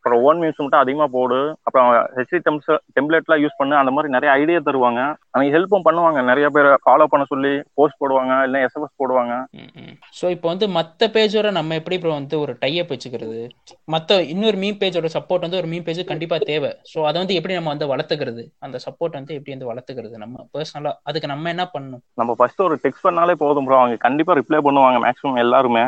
அப்புறம் 0.00 0.22
ஓன் 0.26 0.38
மீம்ஸ் 0.42 0.60
மட்டும் 0.62 0.82
அதிகமா 0.82 1.06
போடு. 1.14 1.38
அப்புறம் 1.66 1.88
ஹெச்டி 2.18 2.38
டெம்ஸ் 2.44 2.68
டெம்ப்ளேட்லாம் 2.96 3.40
யூஸ் 3.42 3.58
பண்ணு. 3.58 3.74
அந்த 3.80 3.90
மாதிரி 3.94 4.12
நிறைய 4.14 4.30
ஐடியா 4.40 4.60
தருவாங்க. 4.68 5.00
அவங்க 5.32 5.50
ஹெல்ப்பும் 5.56 5.84
பண்ணுவாங்க. 5.88 6.20
நிறைய 6.30 6.46
பேர் 6.54 6.68
ஃபாலோ 6.84 7.06
பண்ண 7.12 7.24
சொல்லி 7.32 7.52
போஸ்ட் 7.78 8.00
போடுவாங்க. 8.02 8.34
இல்லை 8.46 8.60
எஸ்எம்எஸ் 8.66 8.98
போடுவாங்க. 9.02 9.34
ஸோ 10.20 10.30
இப்போ 10.34 10.48
வந்து 10.52 10.68
மற்ற 10.78 11.08
பேஜோட 11.16 11.50
நம்ம 11.58 11.76
எப்படி 11.80 11.98
ப்ரோ 12.04 12.14
வந்து 12.20 12.38
ஒரு 12.44 12.54
டைப் 12.64 12.92
வச்சுக்கிறது? 12.94 13.40
மற்ற 13.94 14.18
இன்னொரு 14.34 14.58
மீம் 14.62 14.80
பேஜோட 14.82 15.10
சப்போர்ட் 15.16 15.46
வந்து 15.46 15.60
ஒரு 15.60 15.70
மீம் 15.72 15.86
பேஜ் 15.88 16.02
கண்டிப்பா 16.12 16.38
தேவை. 16.52 16.72
ஸோ 16.92 16.98
அதை 17.10 17.16
வந்து 17.22 17.36
எப்படி 17.40 17.58
நம்ம 17.58 17.72
வந்து 17.74 17.90
வளர்த்துக்கிறது? 17.92 18.44
அந்த 18.66 18.80
சப்போர்ட் 18.86 19.18
வந்து 19.20 19.36
எப்படி 19.38 19.54
வந்து 19.56 19.70
வளர்த்துக்கிறது? 19.72 20.16
நம்ம 20.24 20.46
பர்சனலா 20.56 20.94
அதுக்கு 21.10 21.32
நம்ம 21.34 21.50
என்ன 21.54 21.66
பண்ணணும்? 21.74 22.02
நம்ம 22.22 22.34
ஃபர்ஸ்ட் 22.40 22.64
ஒரு 22.68 22.78
டெக்ஸ்ட் 22.84 23.06
பண்ணாலே 23.08 23.36
போதும் 23.44 23.68
ப்ரோ 23.68 23.78
அவங்க 23.82 23.98
கண்டிப்பா 24.06 24.38
ரிப்ளை 24.40 24.60
பண்ணுவாங்க 24.68 24.98
மேக்ஸிமம் 25.06 25.42
எல்லாருமே. 25.44 25.84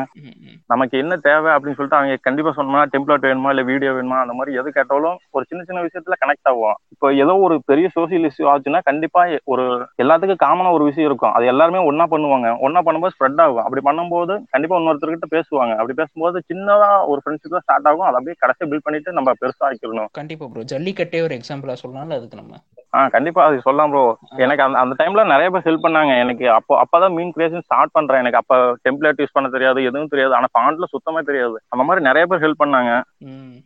நமக்கு 0.73 0.95
என்ன 1.03 1.13
தேவை 1.29 1.49
அப்படின்னு 1.55 1.77
சொல்லிட்டு 1.79 1.99
அவங்க 1.99 2.15
கண்டிப்பா 2.29 2.53
சொன்னோம்னா 2.59 2.85
டெம்ப்ளேட் 2.95 3.27
வேணுமா? 3.29 3.51
இல்ல 3.53 3.63
வீடியோ 3.71 3.91
வேணுமா? 4.03 4.19
அந்த 4.23 4.33
மாதிரி 4.37 4.57
எது 4.61 4.69
கேட்டாலும் 4.77 5.17
ஒரு 5.35 5.43
சின்ன 5.49 5.61
சின்ன 5.67 5.81
விஷயத்துல 5.85 6.17
கனெக்ட் 6.23 6.49
ஆகும் 6.51 6.77
இப்போ 6.93 7.07
ஏதோ 7.23 7.33
ஒரு 7.45 7.55
பெரிய 7.69 7.87
சோசியல் 7.95 8.27
இஷ்யூ 8.29 8.45
ஆச்சுன்னா 8.51 8.81
கண்டிப்பா 8.89 9.21
ஒரு 9.53 9.63
எல்லாத்துக்கும் 10.03 10.43
காமனா 10.45 10.75
ஒரு 10.77 10.85
விஷயம் 10.89 11.09
இருக்கும். 11.09 11.33
அது 11.37 11.45
எல்லாருமே 11.53 11.81
ஒண்ணா 11.89 12.07
பண்ணுவாங்க. 12.13 12.49
ஒண்ணா 12.67 12.81
பண்ணும்போது 12.87 13.15
ஸ்ப்ரெட் 13.15 13.41
ஆகும். 13.45 13.63
அப்படி 13.65 13.83
பண்ணும்போது 13.89 14.35
கண்டிப்பா 14.55 14.79
இன்னொருத்தர்கிட்ட 14.81 15.29
பேசுவாங்க. 15.35 15.75
அப்படி 15.79 15.97
பேசும்போது 16.01 16.43
சின்னதா 16.51 16.91
ஒரு 17.13 17.21
ஃப்ரெண்ட்ஷிப் 17.23 17.55
தான் 17.57 17.65
ஸ்டார்ட் 17.65 17.89
ஆகும். 17.91 18.07
அதை 18.09 18.17
அப்படியே 18.19 18.41
கடைசி 18.43 18.69
பில்ட் 18.71 18.87
பண்ணிட்டு 18.89 19.17
நம்ம 19.19 19.33
பெருசா 19.41 19.65
ஆக்கிடணும். 19.69 20.11
கண்டிப்பா 20.21 20.47
ப்ரோ 20.53 20.69
ஜல்லிக்கட்டே 20.73 21.21
ஒரு 21.27 21.35
எக்ஸாம்பிளா 21.39 21.81
சொல்லலாம்ல 21.83 22.19
அதுக்கு 22.19 22.41
நம்ம? 22.41 22.61
ஆ 22.97 22.99
கண்டிப்பா 23.13 23.41
அது 23.45 23.63
சொல்லலாம் 23.65 23.91
ப்ரோ 23.91 24.01
எனக்கு 24.43 24.63
அந்த 24.65 24.77
அந்த 24.81 24.93
டைம்ல 24.99 25.21
நிறைய 25.31 25.47
பேர் 25.53 25.65
ஹெல்ப் 25.67 25.85
பண்ணாங்க. 25.85 26.11
எனக்கு 26.23 26.45
அப்போ 26.57 26.73
அப்பதான் 26.81 27.15
மீன் 27.17 27.31
கிரியேஷன் 27.35 27.65
ஸ்டார்ட் 27.67 27.93
பண்றேன். 27.95 28.21
எனக்கு 28.23 28.39
அப்ப 28.41 28.57
டெம்ப்ளேட் 28.85 29.21
யூஸ் 29.21 29.33
பண்ண 29.37 29.47
தெரியாது 29.55 29.79
எதுவும் 29.89 30.11
தெரியாது. 30.11 30.33
ஆனா 30.37 30.47
ஃபாண்ட்ல 30.55 30.87
சுத்தமா 30.91 31.21
தெரியாது. 31.29 31.55
அந்த 31.73 31.83
மாதிரி 31.87 32.01
நிறைய 32.09 32.25
பேர் 32.31 32.43
ஹெல்ப் 32.43 32.61
பண்ணாங்க. 32.63 32.91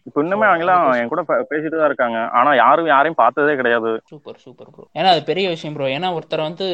இப்போ 0.08 0.20
இன்னுமே 0.28 0.48
அவங்களாம் 0.50 0.88
என் 1.02 1.12
கூட 1.14 1.24
பேசிட்டு 1.52 1.76
தான் 1.78 1.90
இருக்காங்க. 1.90 2.20
ஆனா 2.40 2.54
யாரும் 2.64 2.92
யாரையும் 2.94 3.20
பார்த்ததே 3.22 3.54
கிடையாது. 3.60 3.92
சூப்பர் 4.12 4.42
சூப்பர் 4.46 4.72
ப்ரோ 4.74 4.88
ஏன்னா 5.00 5.12
அது 5.14 5.22
பெரிய 5.32 5.48
விஷயம் 5.54 5.76
ப்ரோ 5.76 5.92
ஏன்னா 5.98 6.10
ஒருத்தர் 6.18 6.48
வந்து 6.48 6.68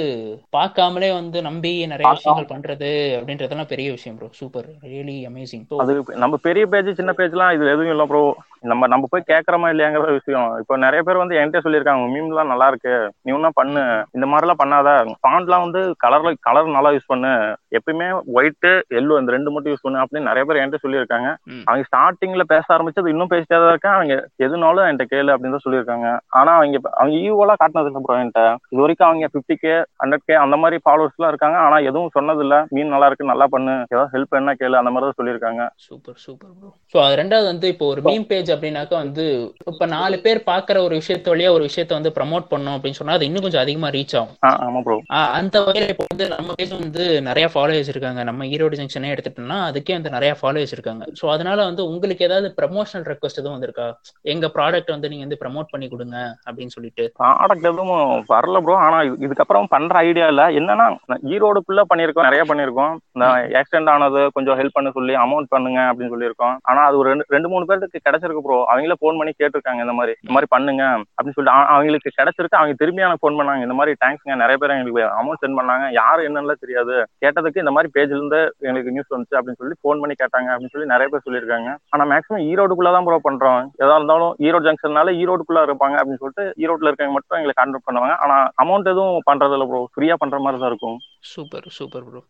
பார்க்காமலே 0.58 1.12
வந்து 1.20 1.42
நம்பி 1.50 1.74
நிறைய 1.94 2.14
விஷயங்கள் 2.16 2.52
பண்றது 2.54 2.92
அப்படின்றதெல்லாம் 3.18 3.72
பெரிய 3.74 3.90
விஷயம் 3.98 4.18
ப்ரோ 4.20 4.30
சூப்பர் 4.42 4.70
ரியலி 4.94 5.18
அமேசிங் 5.30 5.68
அது 5.84 5.94
நம்ம 6.24 6.40
பெரிய 6.48 6.66
பேஜ் 6.74 6.98
சின்ன 7.02 7.14
பேஜ்லாம் 7.20 7.54
இது 7.58 7.72
எதுவும் 7.76 7.94
இல்லை 7.96 8.08
ப்ரோ 8.12 8.24
நம்ம 8.72 8.88
நம்ம 8.92 9.06
போய் 9.12 9.30
கேட்கறோமா 9.30 9.70
இல்லையாங்கிற 9.72 10.12
விஷயம். 10.18 10.50
இப்போ 10.60 10.74
நிறைய 10.84 11.02
பேர் 11.06 11.20
வந்து 11.22 11.38
என்கிட்ட 11.40 11.62
சொல்லியிருக்காங்க 11.64 12.04
மீம்லாம் 12.12 12.52
நல்லா 12.52 12.68
இருக்கு. 12.72 12.94
நீ 13.26 13.30
ஒன்றும் 13.38 13.58
பண்ணு. 13.58 13.82
இந்த 14.16 14.26
மாதிரிலாம் 14.32 14.60
பண்ணாத. 14.62 14.90
ஃபாண்ட்லாம் 15.24 15.66
வந்து 15.66 15.82
கலர்ல 16.04 16.32
கலர் 16.48 16.70
நல்லா 16.76 16.92
யூஸ் 16.96 17.10
பண்ணு. 17.12 17.32
எப்பயுமே 17.78 18.08
ஒயிட்டு 18.36 18.72
எல்லோ 19.00 19.18
இந்த 19.22 19.34
ரெண்டு 19.36 19.54
மட்டும் 19.54 19.74
யூஸ் 19.74 19.84
பண்ணு. 19.86 20.04
அப்படின்னு 20.04 20.30
நிறைய 20.30 20.44
பேர் 20.46 20.60
என்கிட்ட 20.62 20.86
சொல்லியிருக்காங்க. 20.86 21.30
அவங்க 21.68 21.84
ஸ்டார்டிங்ல 21.90 22.46
பேச 22.54 22.66
ஆரம்பிச்சது 22.76 23.14
இன்னும் 23.14 23.34
பேசிட்டே 23.44 23.60
தான் 23.64 23.74
இருக்கேன் 23.74 23.96
அவங்க 23.98 24.14
எதுனாலும் 24.46 24.86
என்கிட்ட 24.88 25.06
கேளு 25.14 25.32
அப்படின்னு 25.34 25.56
தான் 25.56 25.66
சொல்லியிருக்காங்க. 25.66 26.08
ஆனா 26.40 26.52
அவங்க 26.58 26.78
அவங்க 27.00 27.16
ஈவோலாம் 27.26 27.60
காட்டினது 27.62 27.90
இல்லை 27.92 28.02
ப்ரோ 28.06 28.18
என்கிட்ட. 28.22 28.44
இது 28.74 28.82
வரைக்கும் 28.84 29.08
அவங்க 29.10 29.30
ஃபிஃப்டி 29.34 29.56
கே 29.64 29.74
ஹண்ட்ரட் 30.02 30.26
கே 30.30 30.36
அந்த 30.44 30.56
மாதிரி 30.64 30.78
ஃபாலோவர்ஸ்லாம் 30.86 31.32
இருக்காங்க. 31.34 31.58
ஆனா 31.66 31.78
எதுவும் 31.90 32.16
சொன்னது 32.18 32.44
இல்ல 32.46 32.56
மீன் 32.76 32.94
நல்லா 32.96 33.08
இருக்கு 33.10 33.32
நல்லா 33.32 33.48
பண்ணு. 33.56 33.76
ஏதாவது 33.92 34.12
ஹெல்ப் 34.16 34.38
என்ன 34.42 34.56
கேளு. 34.62 34.78
அந்த 34.82 34.94
மாதிரி 34.94 35.08
தான் 35.10 35.20
சொல்லியிருக்காங்க. 35.20 35.62
சூப்பர் 35.88 36.20
சூப்பர் 36.26 36.54
ப்ரோ 36.60 36.72
ஸோ 36.94 37.00
அது 37.06 37.14
ரெண்டாவது 37.22 37.48
வந்து 37.52 37.68
இப்போ 37.74 37.86
ஒரு 37.94 38.02
மீம் 38.10 38.28
பேஜ் 38.32 38.52
அப்படின்னாக்கா 38.56 38.98
வந்து 39.06 39.26
இப்போ 39.72 39.86
நாலு 39.96 40.18
பேர் 40.26 40.42
பார்க்குற 40.52 40.78
ஒரு 40.88 40.96
விஷயத்த 41.02 41.32
வழியா 41.34 41.52
ஒரு 41.58 41.64
விஷயத்த 41.70 41.94
வந்து 42.00 42.14
ப்ரமோட் 42.18 42.46
பண்ணோம் 42.54 42.76
அப்படின்னு 42.78 43.00
சொன்னா 43.00 43.18
அது 43.18 43.28
இன்னும் 43.30 43.46
கொஞ்சம் 43.46 43.64
அதிகமா 43.66 43.90
ரீச் 43.98 44.16
ஆகும். 44.20 44.36
ஆமா 44.68 44.82
ப்ரோ 44.88 44.98
அந்த 45.40 45.58
வகையில 45.68 45.92
இப்போ 45.94 46.06
வந்து 46.12 46.26
நம்ம 46.36 46.54
பேஜ் 46.60 46.74
வந்து 46.80 47.06
நிறைய 47.30 47.46
ஃபாலோவர்ஸ் 47.54 47.92
இருக்காங்க. 47.94 48.22
நம்ம 48.30 48.46
ஈரோடு 48.54 48.80
ஜங்ஷனே 48.80 49.14
எடுத்துட்டோம்னா 49.14 49.60
அதுக்கே 49.70 49.96
வந்து 49.98 50.16
நிறைய 50.16 50.32
ஃபாலோவர்ஸ் 50.40 50.76
இருக்காங்க. 50.76 51.04
ஸோ 51.20 51.26
அதனால 51.36 51.60
வந்து 51.70 51.82
உங்களுக்கு 51.92 52.26
ஏதாவது 52.28 52.48
ப்ரமோஷனல் 52.60 53.06
ரெக்வஸ்ட் 53.12 53.33
எதுவும் 53.42 53.62
வந்திருக்கா? 53.62 53.94
எங்க 54.22 54.52
ப்ராடக்ட் 54.54 54.90
வந்து 54.90 55.10
நீங்க 55.10 55.26
வந்து 55.28 55.38
ப்ரமோட் 55.40 55.66
பண்ணி 55.70 55.88
கொடுங்க 55.88 56.38
அப்படின்னு 56.50 56.66
சொல்லிட்டு. 56.66 57.12
ப்ராடக்ட் 57.20 57.58
எதுவும் 57.58 58.26
வரல 58.30 58.62
ப்ரோ 58.62 58.76
ஆனா 58.76 59.02
இது- 59.02 59.32
இதுக்கப்புறம் 59.32 59.66
பண்ற 59.70 59.96
ஐடியா 59.96 60.28
இல்ல. 60.28 60.50
என்னன்னா 60.50 60.96
ஈரோடுக்குள்ள 61.08 61.82
பண்ணிருக்கோம் 61.96 62.30
நிறைய 62.30 62.44
பண்ணிருக்கோம். 62.44 62.96
இந்த 63.12 63.62
ஆக்சிடென்ட் 63.62 63.90
ஆனது 63.90 64.30
கொஞ்சம் 64.34 64.60
ஹெல்ப் 64.60 64.70
பண்ண 64.74 64.92
சொல்லி 64.92 65.16
அமௌண்ட் 65.16 65.46
பண்ணுங்க 65.50 65.80
அப்படின்னு 65.80 66.12
சொல்லியிருக்கோம். 66.18 66.58
ஆனா 66.62 66.86
அது 66.86 66.98
ஒரு 66.98 67.10
ரெண்டு 67.10 67.26
ரெண்டு 67.28 67.50
மூணு 67.50 67.66
பேருக்கு 67.66 68.00
கிடைச்சிருக்கு 68.10 68.40
ப்ரோ 68.40 68.66
அவங்களே 68.74 68.92
ஃபோன் 68.92 68.94
பண்ணி 69.00 69.32
கேட்டிருக்காங்க 69.44 69.82
இந்த 69.82 69.94
மாதிரி 69.94 70.16
இந்த 70.28 70.34
மாதிரி 70.34 70.46
பண்ணுங்க 70.50 70.84
அப்படின்னு 70.84 71.34
சொல்லிட்டு 71.34 71.60
அவங்களுக்கு 71.60 72.12
கிடைச்சிருக்கு. 72.22 72.48
அவங்க 72.50 72.74
திரும்பி 72.78 73.02
எனக்கு 73.02 73.30
ஃபோன் 73.30 73.34
பண்ணாங்க 73.34 73.62
இந்த 73.62 73.74
மாதிரி 73.74 73.96
தேங்க்ஸ்ங்க 74.06 74.36
நிறைய 74.36 74.58
பேர் 74.58 74.70
எங்களுக்கு 74.70 75.00
அமௌண்ட் 75.00 75.38
சென்ட் 75.46 75.62
பண்ணாங்க. 75.62 75.92
யாரு 75.92 76.32
என்னன்னு 76.32 76.52
தெரியாது. 76.52 77.08
கேட்டதுக்கு 77.26 77.58
இந்த 77.58 77.72
மாதிரி 77.72 77.92
பேஜ்ல 77.96 78.16
இருந்து 78.16 78.56
எங்களுக்கு 78.60 78.92
நியூஸ் 78.92 79.14
வந்துச்சு 79.14 79.36
அப்படின்னு 79.36 79.56
சொல்லி 79.58 79.74
ஃபோன் 79.74 79.78
பண்ணி 79.82 80.14
கேட்டாங்க 80.24 80.52
அப்படின்னு 80.54 80.70
சொல்லி 80.70 80.88
நிறைய 80.88 81.08
பேர் 81.08 81.22
சொல்லியிருக்காங்க. 81.26 81.76
ஆனா 81.90 82.06
மேக்ஸிமம் 82.06 82.42
ஈரோடுக்குள்ளதான் 82.44 83.04
ப்ரோ 83.04 83.20
பண்றோம். 83.28 83.62
எதா 83.84 83.96
இருந்தாலும் 84.00 84.34
ஈரோடு 84.46 84.68
ஜங்ஷன்னால 84.68 85.14
ஈரோடுக்குள்ள 85.22 85.62
இருப்பாங்க 85.68 85.96
அப்படின்னு 86.02 86.22
சொல்லிட்டு 86.24 86.46
ஈரோட்ல 86.64 86.90
இருக்கவங்க 86.90 87.16
மட்டும் 87.18 87.40
எங்களை 87.40 87.56
கான்டாக்ட் 87.60 87.88
பண்ணுவாங்க. 87.90 88.16
ஆனா 88.26 88.38
அமௌண்ட் 88.64 88.92
எதுவும் 88.94 89.28
பண்றது 89.30 89.56
இல்ல 89.58 89.68
ப்ரோ 89.72 89.82
ஃப்ரீயா 89.96 90.18
பண்ற 90.24 90.40
மாதிரி 90.46 90.62
தான் 90.64 90.72
இருக்கும். 90.74 90.98
சூப்பர் 91.34 91.68
சூப்பர் 91.78 92.06
ப்ரோ 92.08 92.22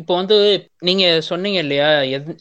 இப்போ 0.00 0.12
வந்து 0.20 0.36
நீங்க 0.88 1.04
சொன்னீங்க 1.28 1.58
இல்லையா 1.64 1.88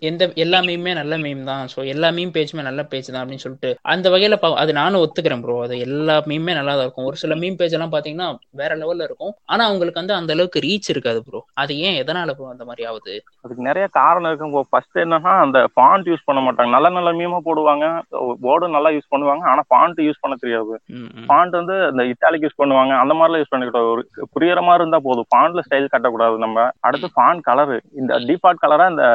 எந்த 0.10 0.24
எல்லா 0.44 0.60
மீமே 0.68 0.92
நல்ல 1.00 1.14
மீம் 1.24 1.42
தான். 1.50 1.64
ஸோ 1.74 1.80
எல்லா 1.94 2.10
மீம் 2.18 2.34
பேஜுமே 2.36 2.64
நல்ல 2.68 2.82
பேஜ் 2.92 3.10
தான் 3.14 3.22
அப்படின்னு 3.22 3.46
சொல்லிட்டு. 3.46 3.70
அந்த 3.94 4.08
வகையில 4.14 4.36
அது 4.64 4.72
நானும் 4.82 5.02
ஒத்துக்கிறேன் 5.06 5.44
ப்ரோ 5.46 5.56
அது 5.66 5.78
எல்லா 5.88 6.16
மீமே 6.32 6.54
நல்லா 6.60 6.76
தான் 6.78 6.86
இருக்கும். 6.88 7.08
ஒரு 7.10 7.18
சில 7.24 7.36
மீம் 7.42 7.58
பேஜ் 7.62 7.76
எல்லாம் 7.78 7.94
பாத்தீங்கன்னா 7.96 8.28
வேற 8.62 8.72
லெவல்ல 8.82 9.08
இருக்கும். 9.10 9.34
ஆனா 9.54 9.64
அவங்களுக்கு 9.70 10.02
வந்து 10.02 10.18
அந்த 10.20 10.34
அளவுக்கு 10.38 10.64
ரீச் 10.68 10.92
இருக்காது 10.94 11.22
ப்ரோ 11.28 11.42
அது 11.64 11.74
ஏன் 11.88 12.00
எதனால 12.04 12.36
ப்ரோ 12.38 12.50
அந்த 12.54 12.66
மாதிரி 12.70 12.86
ஆகுது? 12.92 13.16
அதுக்கு 13.46 13.68
நிறைய 13.70 13.88
காரணம் 14.00 14.30
இருக்கும் 14.32 14.54
ப்ரோ 14.56 14.64
ஃபர்ஸ்ட் 14.72 14.98
என்னன்னா 15.06 15.34
அந்த 15.46 15.60
ஃபாண்ட் 15.76 16.10
யூஸ் 16.12 16.28
பண்ண 16.30 16.42
மாட்டாங்க. 16.48 16.72
நல்ல 16.78 16.90
நல்ல 16.98 17.12
மீமா 17.22 17.40
போடுவாங்க. 17.50 17.86
போர்டு 18.46 18.68
நல்லா 18.76 18.90
யூஸ் 18.96 19.12
பண்ணுவாங்க. 19.14 19.44
ஆனா 19.52 19.62
ஃபாண்ட் 19.70 20.00
யூஸ் 20.08 20.22
பண்ண 20.24 20.36
தெரியாது. 20.44 20.74
ஃபாண்ட் 21.28 21.54
வந்து 21.60 21.76
இந்த 21.92 22.04
இட்டாலிக் 22.12 22.46
யூஸ் 22.46 22.60
பண்ணுவாங்க. 22.62 22.94
அந்த 23.04 23.14
மாதிரிலாம் 23.20 23.42
யூஸ் 23.44 23.54
பண்ணிக்கூடாது 23.54 23.90
ஒரு 23.94 24.04
புரியுற 24.36 24.62
மாதிரி 24.68 24.84
இருந்தா 24.84 25.02
போதும். 25.08 25.30
ஃபாண்ட்ல 25.34 25.64
ஸ்டைல் 25.68 25.92
கட்டக்கூடாது 25.94 26.38
நம்ம. 26.46 26.68
அடுத்து 26.90 27.10
ஃபாண்ட் 27.16 27.44
கலர் 27.50 27.74
இந்த 28.02 28.20
டிஃபால்ட் 28.30 28.64
கலரா 28.64 28.88
இந்த 28.94 29.06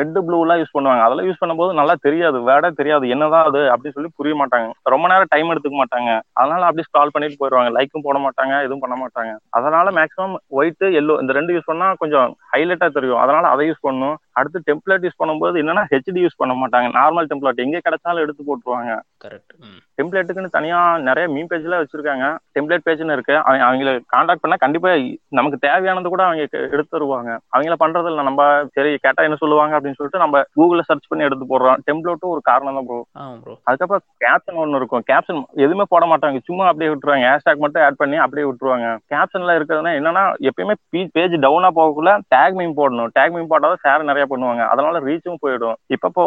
ரெட் 0.00 0.18
ப்ளூலாம் 0.28 0.60
யூஸ் 0.62 0.74
பண்ணுவாங்க. 0.76 1.02
அதெல்லாம் 1.06 1.28
யூஸ் 1.28 1.40
பண்ணும்போது 1.42 1.72
நல்லா 1.80 1.96
தெரியாது. 2.06 2.38
வேர்டே 2.48 2.70
தெரியாது. 2.80 3.04
என்னதான் 3.14 3.46
அது 3.50 3.62
அப்படின்னு 3.74 3.96
சொல்லி 3.98 4.12
புரிய 4.20 4.34
மாட்டாங்க. 4.42 4.68
ரொம்ப 4.94 5.04
நேரம் 5.12 5.32
டைம் 5.34 5.52
எடுத்துக்க 5.54 5.78
மாட்டாங்க. 5.82 6.10
அதனால 6.40 6.66
அப்படியே 6.68 6.88
ஸ்க்ரால் 6.88 7.14
பண்ணிட்டு 7.14 7.40
போயிடுவாங்க 7.40 7.72
லைக்கும் 7.78 8.06
போட 8.08 8.18
மாட்டாங்க. 8.26 8.54
எதுவும் 8.66 8.84
பண்ண 8.84 8.96
மாட்டாங்க. 9.02 9.32
அதனால 9.58 9.90
மேக்ஸிமம் 10.00 10.36
ஒயிட் 10.58 10.86
எல்லோ 11.00 11.16
இந்த 11.22 11.32
ரெண்டு 11.38 11.54
யூஸ் 11.56 11.70
பண்ணா 11.70 11.88
கொஞ்சம் 12.02 12.30
ஹைலைட்டா 12.52 12.88
தெரியும். 12.98 13.20
அதனால 13.24 13.44
அதை 13.54 13.66
யூஸ் 13.70 13.84
பண்ணணும் 13.86 14.16
அடுத்து 14.40 14.58
டெம்ப்ளேட் 14.68 15.04
யூஸ் 15.06 15.20
பண்ணும்போது 15.20 15.56
என்னன்னா 15.62 15.82
ஹெச்டி 15.92 16.20
யூஸ் 16.24 16.38
பண்ண 16.40 16.52
மாட்டாங்க. 16.60 16.86
நார்மல் 16.98 17.28
டெம்ப்ளேட் 17.30 17.64
எங்க 17.64 17.80
கிடைச்சாலும் 17.86 18.22
எடுத்து 18.32 18.44
போட்டுருவாங்க. 18.44 18.92
கரெக்ட் 19.24 19.54
டெம்ப்ளேட்டுக்குன்னு 19.98 20.54
தனியா 20.56 20.78
நிறைய 21.08 21.26
மீம் 21.34 21.48
பேஜ்ல 21.50 21.78
வச்சிருக்காங்க. 21.80 22.26
டெம்ப்ளேட் 22.56 22.84
பேஜ்னு 22.86 23.16
இருக்கு. 23.16 23.34
அவங்க 23.46 23.64
அவங்கள 23.68 23.90
காண்டாக்ட் 24.14 24.42
பண்ணா 24.44 24.56
கண்டிப்பா 24.64 24.90
நமக்கு 25.38 25.58
தேவையானது 25.66 26.12
கூட 26.14 26.22
அவங்க 26.26 26.42
எடுத்து 26.74 26.94
தருவாங்க. 26.96 27.30
அவங்கள 27.54 27.76
பண்றது 27.82 28.10
இல்ல 28.12 28.22
நம்ம 28.28 28.42
சரி 28.76 28.92
கேட்டா 29.04 29.26
என்ன 29.28 29.38
சொல்லுவாங்க 29.42 29.76
அப்படின்னு 29.78 29.98
சொல்லிட்டு 29.98 30.22
நம்ம 30.24 30.42
கூகுள்ல 30.58 30.84
சர்ச் 30.90 31.08
பண்ணி 31.10 31.26
எடுத்து 31.28 31.46
போடுறோம். 31.52 31.80
டெம்ப்ளேட்டும் 31.88 32.32
ஒரு 32.34 32.42
காரணம் 32.50 32.78
தான் 32.78 32.88
ப்ரோ 32.90 33.00
அதுக்கப்புறம் 33.68 34.04
கேப்ஷன் 34.24 34.60
ஒன்று 34.62 34.80
இருக்கும். 34.80 35.04
கேப்ஷன் 35.10 35.40
எதுவுமே 35.64 35.86
போட 35.94 36.04
மாட்டாங்க. 36.12 36.40
சும்மா 36.48 36.64
அப்படியே 36.70 36.90
விட்டுருவாங்க. 36.92 37.26
ஹேஷ்டாக் 37.32 37.62
மட்டும் 37.64 37.84
ஆட் 37.86 38.00
பண்ணி 38.02 38.18
அப்படியே 38.24 38.46
விட்டுருவாங்க. 38.48 38.88
கேப்ஷன்ல 39.14 39.56
இருக்கிறதுனா 39.58 39.92
என்னன்னா 40.00 40.24
எப்பயுமே 40.50 40.76
பேஜ் 41.16 41.36
டவுனா 41.46 41.70
போகக்குள்ள 41.78 42.12
டேக் 42.34 42.58
மீம் 42.60 42.76
போடணும். 42.80 43.10
டேக் 43.18 43.34
மீம் 43.36 43.50
போட்டாதான் 43.52 43.82
ஷேர் 43.84 44.08
நிறைய 44.10 44.26
பண்ணுவாங்க. 44.32 44.62
அதனால 44.72 45.00
ரீச்சும் 45.08 45.42
போயிடும். 45.44 45.76
இப்பப்போ 45.96 46.24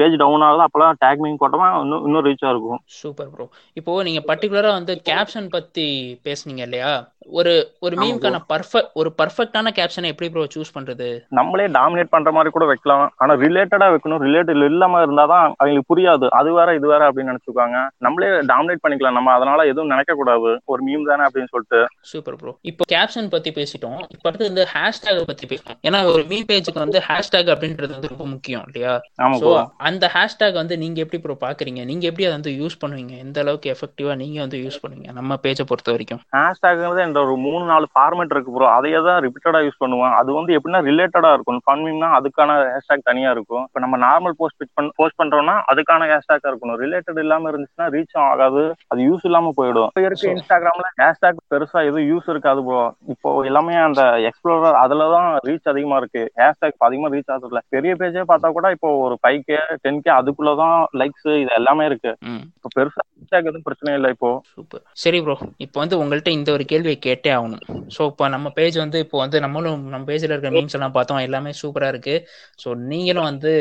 பேஜ் 0.00 0.16
டவுன் 0.24 0.46
ஆகுது. 0.48 0.66
அப்பெல்லாம் 0.66 0.98
டேக் 1.04 1.22
மீம் 1.24 1.40
போட்டோமா 1.42 1.68
இன்னும் 1.82 2.04
இன்னும் 2.08 2.26
ரீச்சா 2.28 2.48
இருக்கும். 2.54 2.80
சூப்பர் 3.08 3.32
ப்ரோ 3.34 3.46
இப்போ 3.76 4.02
நீங்க 4.02 4.22
பர்டிகுலரா 4.28 4.72
வந்து 4.72 4.94
கேப்ஷன் 5.04 5.48
பத்தி 5.50 5.86
பேசுனீங்க 6.24 6.62
இல்லையா? 6.62 6.92
ஒரு 7.30 7.52
ஒரு 7.78 7.96
மீம்க்கான 7.96 8.36
பர்ஃபெக்ட் 8.52 8.90
ஒரு 8.94 9.12
பர்ஃபெக்டான 9.18 9.72
கேப்ஷனை 9.78 10.08
எப்படி 10.12 10.30
ப்ரோ 10.30 10.44
சூஸ் 10.54 10.74
பண்றது? 10.74 11.20
நம்மளே 11.28 11.66
டாமினேட் 11.66 12.12
பண்ற 12.14 12.32
மாதிரி 12.32 12.50
கூட 12.50 12.64
வைக்கலாம். 12.64 13.12
ஆனா 13.16 13.34
ரிலேட்டடா 13.34 13.88
வைக்கணும். 13.94 14.22
ரிலேட்டட் 14.26 14.64
இல்லாம 14.64 15.06
இருந்தாதான் 15.06 15.54
அவங்களுக்கு 15.56 15.90
புரியாது. 15.92 16.28
அது 16.28 16.52
வேற 16.52 16.74
இது 16.74 16.86
வேற 16.86 17.10
அப்படின்னு 17.10 17.32
நினைச்சுக்குவாங்க. 17.32 17.86
நம்மளே 17.98 18.26
டாமினேட் 18.26 18.84
பண்ணிக்கலாம். 18.86 19.16
நம்ம 19.18 19.32
அதனால 19.32 19.66
எதுவும் 19.66 19.86
நினைக்க 19.86 20.14
கூடாது 20.14 20.60
ஒரு 20.64 20.82
மீம் 20.86 21.06
தானே 21.06 21.22
அப்படின்னு 21.22 21.52
சொல்லிட்டு. 21.54 21.86
சூப்பர் 22.00 22.36
ப்ரோ 22.36 22.58
இப்போ 22.62 22.84
கேப்ஷன் 22.94 23.30
பத்தி 23.30 23.50
பேசிட்டோம். 23.50 23.98
இப்போ 24.08 24.28
அடுத்து 24.28 24.46
இந்த 24.46 24.68
ஹேஷ்டேக் 24.74 25.22
பத்தி 25.26 25.46
பேசணும். 25.46 25.78
ஏன்னா 25.82 26.04
ஒரு 26.12 26.22
மீம் 26.22 26.48
பேஜுக்கு 26.52 26.78
வந்து 26.78 27.02
ஹேஷ்டேக் 27.08 27.52
அப்படின்றது 27.54 27.90
வந்து 27.90 28.08
ரொம்ப 28.08 28.26
முக்கியம் 28.26 28.64
இல்லையா? 28.66 29.00
bro. 29.40 29.66
அந்த 29.76 30.10
ஹேஷ்டேக் 30.14 30.52
வந்து 30.52 30.78
நீங்க 30.78 31.00
எப்படி 31.00 31.22
ப்ரோ 31.22 31.36
பாக்குறீங்க? 31.40 31.84
நீங்க 31.84 32.06
எப்படி 32.06 32.26
அதை 32.28 32.34
வந்து 32.38 32.52
யூஸ் 32.62 32.80
பண்ணுவீங்க? 32.84 33.18
எந்த 33.18 33.40
அளவுக்கு 33.40 33.76
எஃபெக்டிவா 33.76 34.16
நீங்க 34.16 34.40
வந்து 34.40 34.58
யூஸ் 34.58 34.80
பண்ணுவீங்க? 34.82 35.12
நம்ம 35.12 35.38
பேஜை 35.42 35.66
பொறுத்த 35.66 35.90
வரைக்கும். 35.90 36.20
ஹேஷ்டாக்ங்கிறது 36.36 37.16
ஒரு 37.18 37.36
மூணு 37.36 37.64
நாலு 37.64 37.86
ஃபார்மேட் 37.94 38.30
இருக்கு 38.30 38.52
ப்ரோ 38.52 38.68
அதையே 38.68 38.96
தான் 38.96 39.22
ரிப்பீட்டடா 39.22 39.60
யூஸ் 39.60 39.80
பண்ணுவோம் 39.84 40.12
அது 40.12 40.32
வந்து 40.32 40.58
எப்படின்னா 40.58 40.80
ரிலேட்டடா 40.88 41.32
இருக்கும். 41.32 41.60
ஃபன் 41.66 41.78
மீம்னா 41.78 42.08
அதுக்கான 42.18 42.50
ஹேஷ்டாக் 42.68 43.02
தனியா 43.02 43.30
இருக்கும். 43.30 43.62
இப்போ 43.62 43.80
நம்ம 43.80 43.96
நார்மல் 43.98 44.30
போஸ்ட் 44.36 44.62
பண்ண 44.74 44.90
போஸ்ட் 44.96 45.20
பண்றோம்னா 45.22 45.54
அதுக்கான 45.72 46.08
ஹேஷ்டாக் 46.12 46.48
இருக்கணும். 46.48 46.78
ரிலேட்டட் 46.84 47.18
இல்லாம 47.18 47.50
இருந்துச்சுன்னா 47.50 47.86
ரீச் 47.86 48.18
ஆகாது. 48.18 48.74
அது 48.88 49.02
யூஸ் 49.02 49.24
இல்லாம 49.24 49.52
போயிடும். 49.56 49.86
இப்போ 49.86 50.00
இருக்க 50.00 50.16
So- 50.18 50.32
இன்ஸ்டாகிராம்ல 50.32 50.88
ஹேஷ்டாக் 51.00 51.42
பெருசா 51.50 51.84
எதுவும் 51.84 52.08
யூஸ் 52.10 52.30
இருக்காது 52.30 52.64
ப்ரோ 52.64 52.94
இப்போ 53.08 53.40
எல்லாமே 53.40 53.74
அந்த 53.74 54.02
எக்ஸ்ப்ளோரர் 54.02 54.72
அதுல 54.72 55.10
தான் 55.10 55.38
ரீச் 55.46 55.68
அதிகமா 55.68 55.96
இருக்கு. 55.96 56.32
ஹேஷ்டாக் 56.36 56.78
அதிகமா 56.78 57.08
ரீச் 57.08 57.30
ஆகுது 57.30 57.46
இல்ல 57.46 57.58
பெரிய 57.68 57.94
பேஜே 57.94 58.22
பார்த்தா 58.28 58.50
கூட 58.52 58.70
இப்போ 58.70 58.96
ஒரு 58.96 59.18
ஃபைவ் 59.22 59.40
கே 59.40 59.58
டென் 59.82 60.00
கே 60.00 60.12
அதுக்குள்ளதான் 60.12 60.84
லைக்ஸ் 60.96 61.28
இது 61.40 61.54
எல்லாமே 61.54 61.84
இருக்கு. 61.84 62.16
இப்போ 62.56 62.68
பெருசா 62.76 63.02
ஹேஷ்டாக் 63.28 63.48
எதுவும் 63.50 63.64
பிரச்சனை 63.66 63.90
இல்லை 63.98 64.10
இப்போ. 64.14 64.28
சூப்பர் 64.54 64.82
சரி 65.02 65.18
ப்ரோ 65.24 65.34
இப்போ 65.64 65.78
வந்து 65.82 65.96
உங்கள்கிட்ட 66.02 66.30
இந்த 66.36 66.50
ஒரு 66.56 66.64
கேள்வியை 66.70 66.98
கேட்டே 67.06 67.30
ஆகணும். 67.38 67.62
ஸோ 67.96 68.02
இப்போ 68.10 68.24
நம்ம 68.34 68.50
பேஜ் 68.58 68.76
வந்து 68.82 68.98
இப்போ 69.04 69.16
வந்து 69.24 69.38
நம்மளும் 69.44 69.82
நம்ம 69.92 70.04
பேஜில் 70.10 70.34
இருக்க 70.34 70.50
மீம்ஸ் 70.56 70.76
எல்லாம் 70.78 70.94
பார்த்தோம் 70.96 71.22
எல்லாமே 71.26 71.52
சூப்பராக 71.60 71.92
இருக்கு. 71.94 72.16
ஸோ 72.62 72.70
நீங்களும் 72.92 73.28
வந்து 73.30 73.52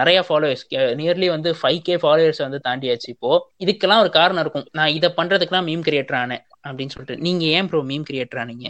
நிறைய 0.00 0.20
ஃபாலோவர்ஸ் 0.28 0.64
நியர்லி 1.00 1.30
வந்து 1.36 1.52
ஃபைவ் 1.62 1.80
கே 1.88 1.96
ஃபாலோவர்ஸ் 2.04 2.44
வந்து 2.46 2.60
தாண்டியாச்சு 2.68 3.10
இப்போ. 3.14 3.32
இதுக்கெல்லாம் 3.64 4.04
ஒரு 4.04 4.12
காரணம் 4.20 4.44
இருக்கும். 4.46 4.68
நான் 4.80 4.94
இதை 4.98 5.10
பண்றதுக்குலாம் 5.20 5.68
மீம் 5.70 5.86
கிரியேட்டர் 5.88 6.20
ஆனேன். 6.22 6.44
அப்படின்னு 6.64 6.94
சொல்லிட்டு. 6.94 7.22
நீங்க 7.26 7.44
ஏன் 7.58 7.68
ப்ரோ 7.70 7.80
மீம் 7.90 8.06
கிரியேட்டர் 8.08 8.40
ஆனீங்க 8.42 8.68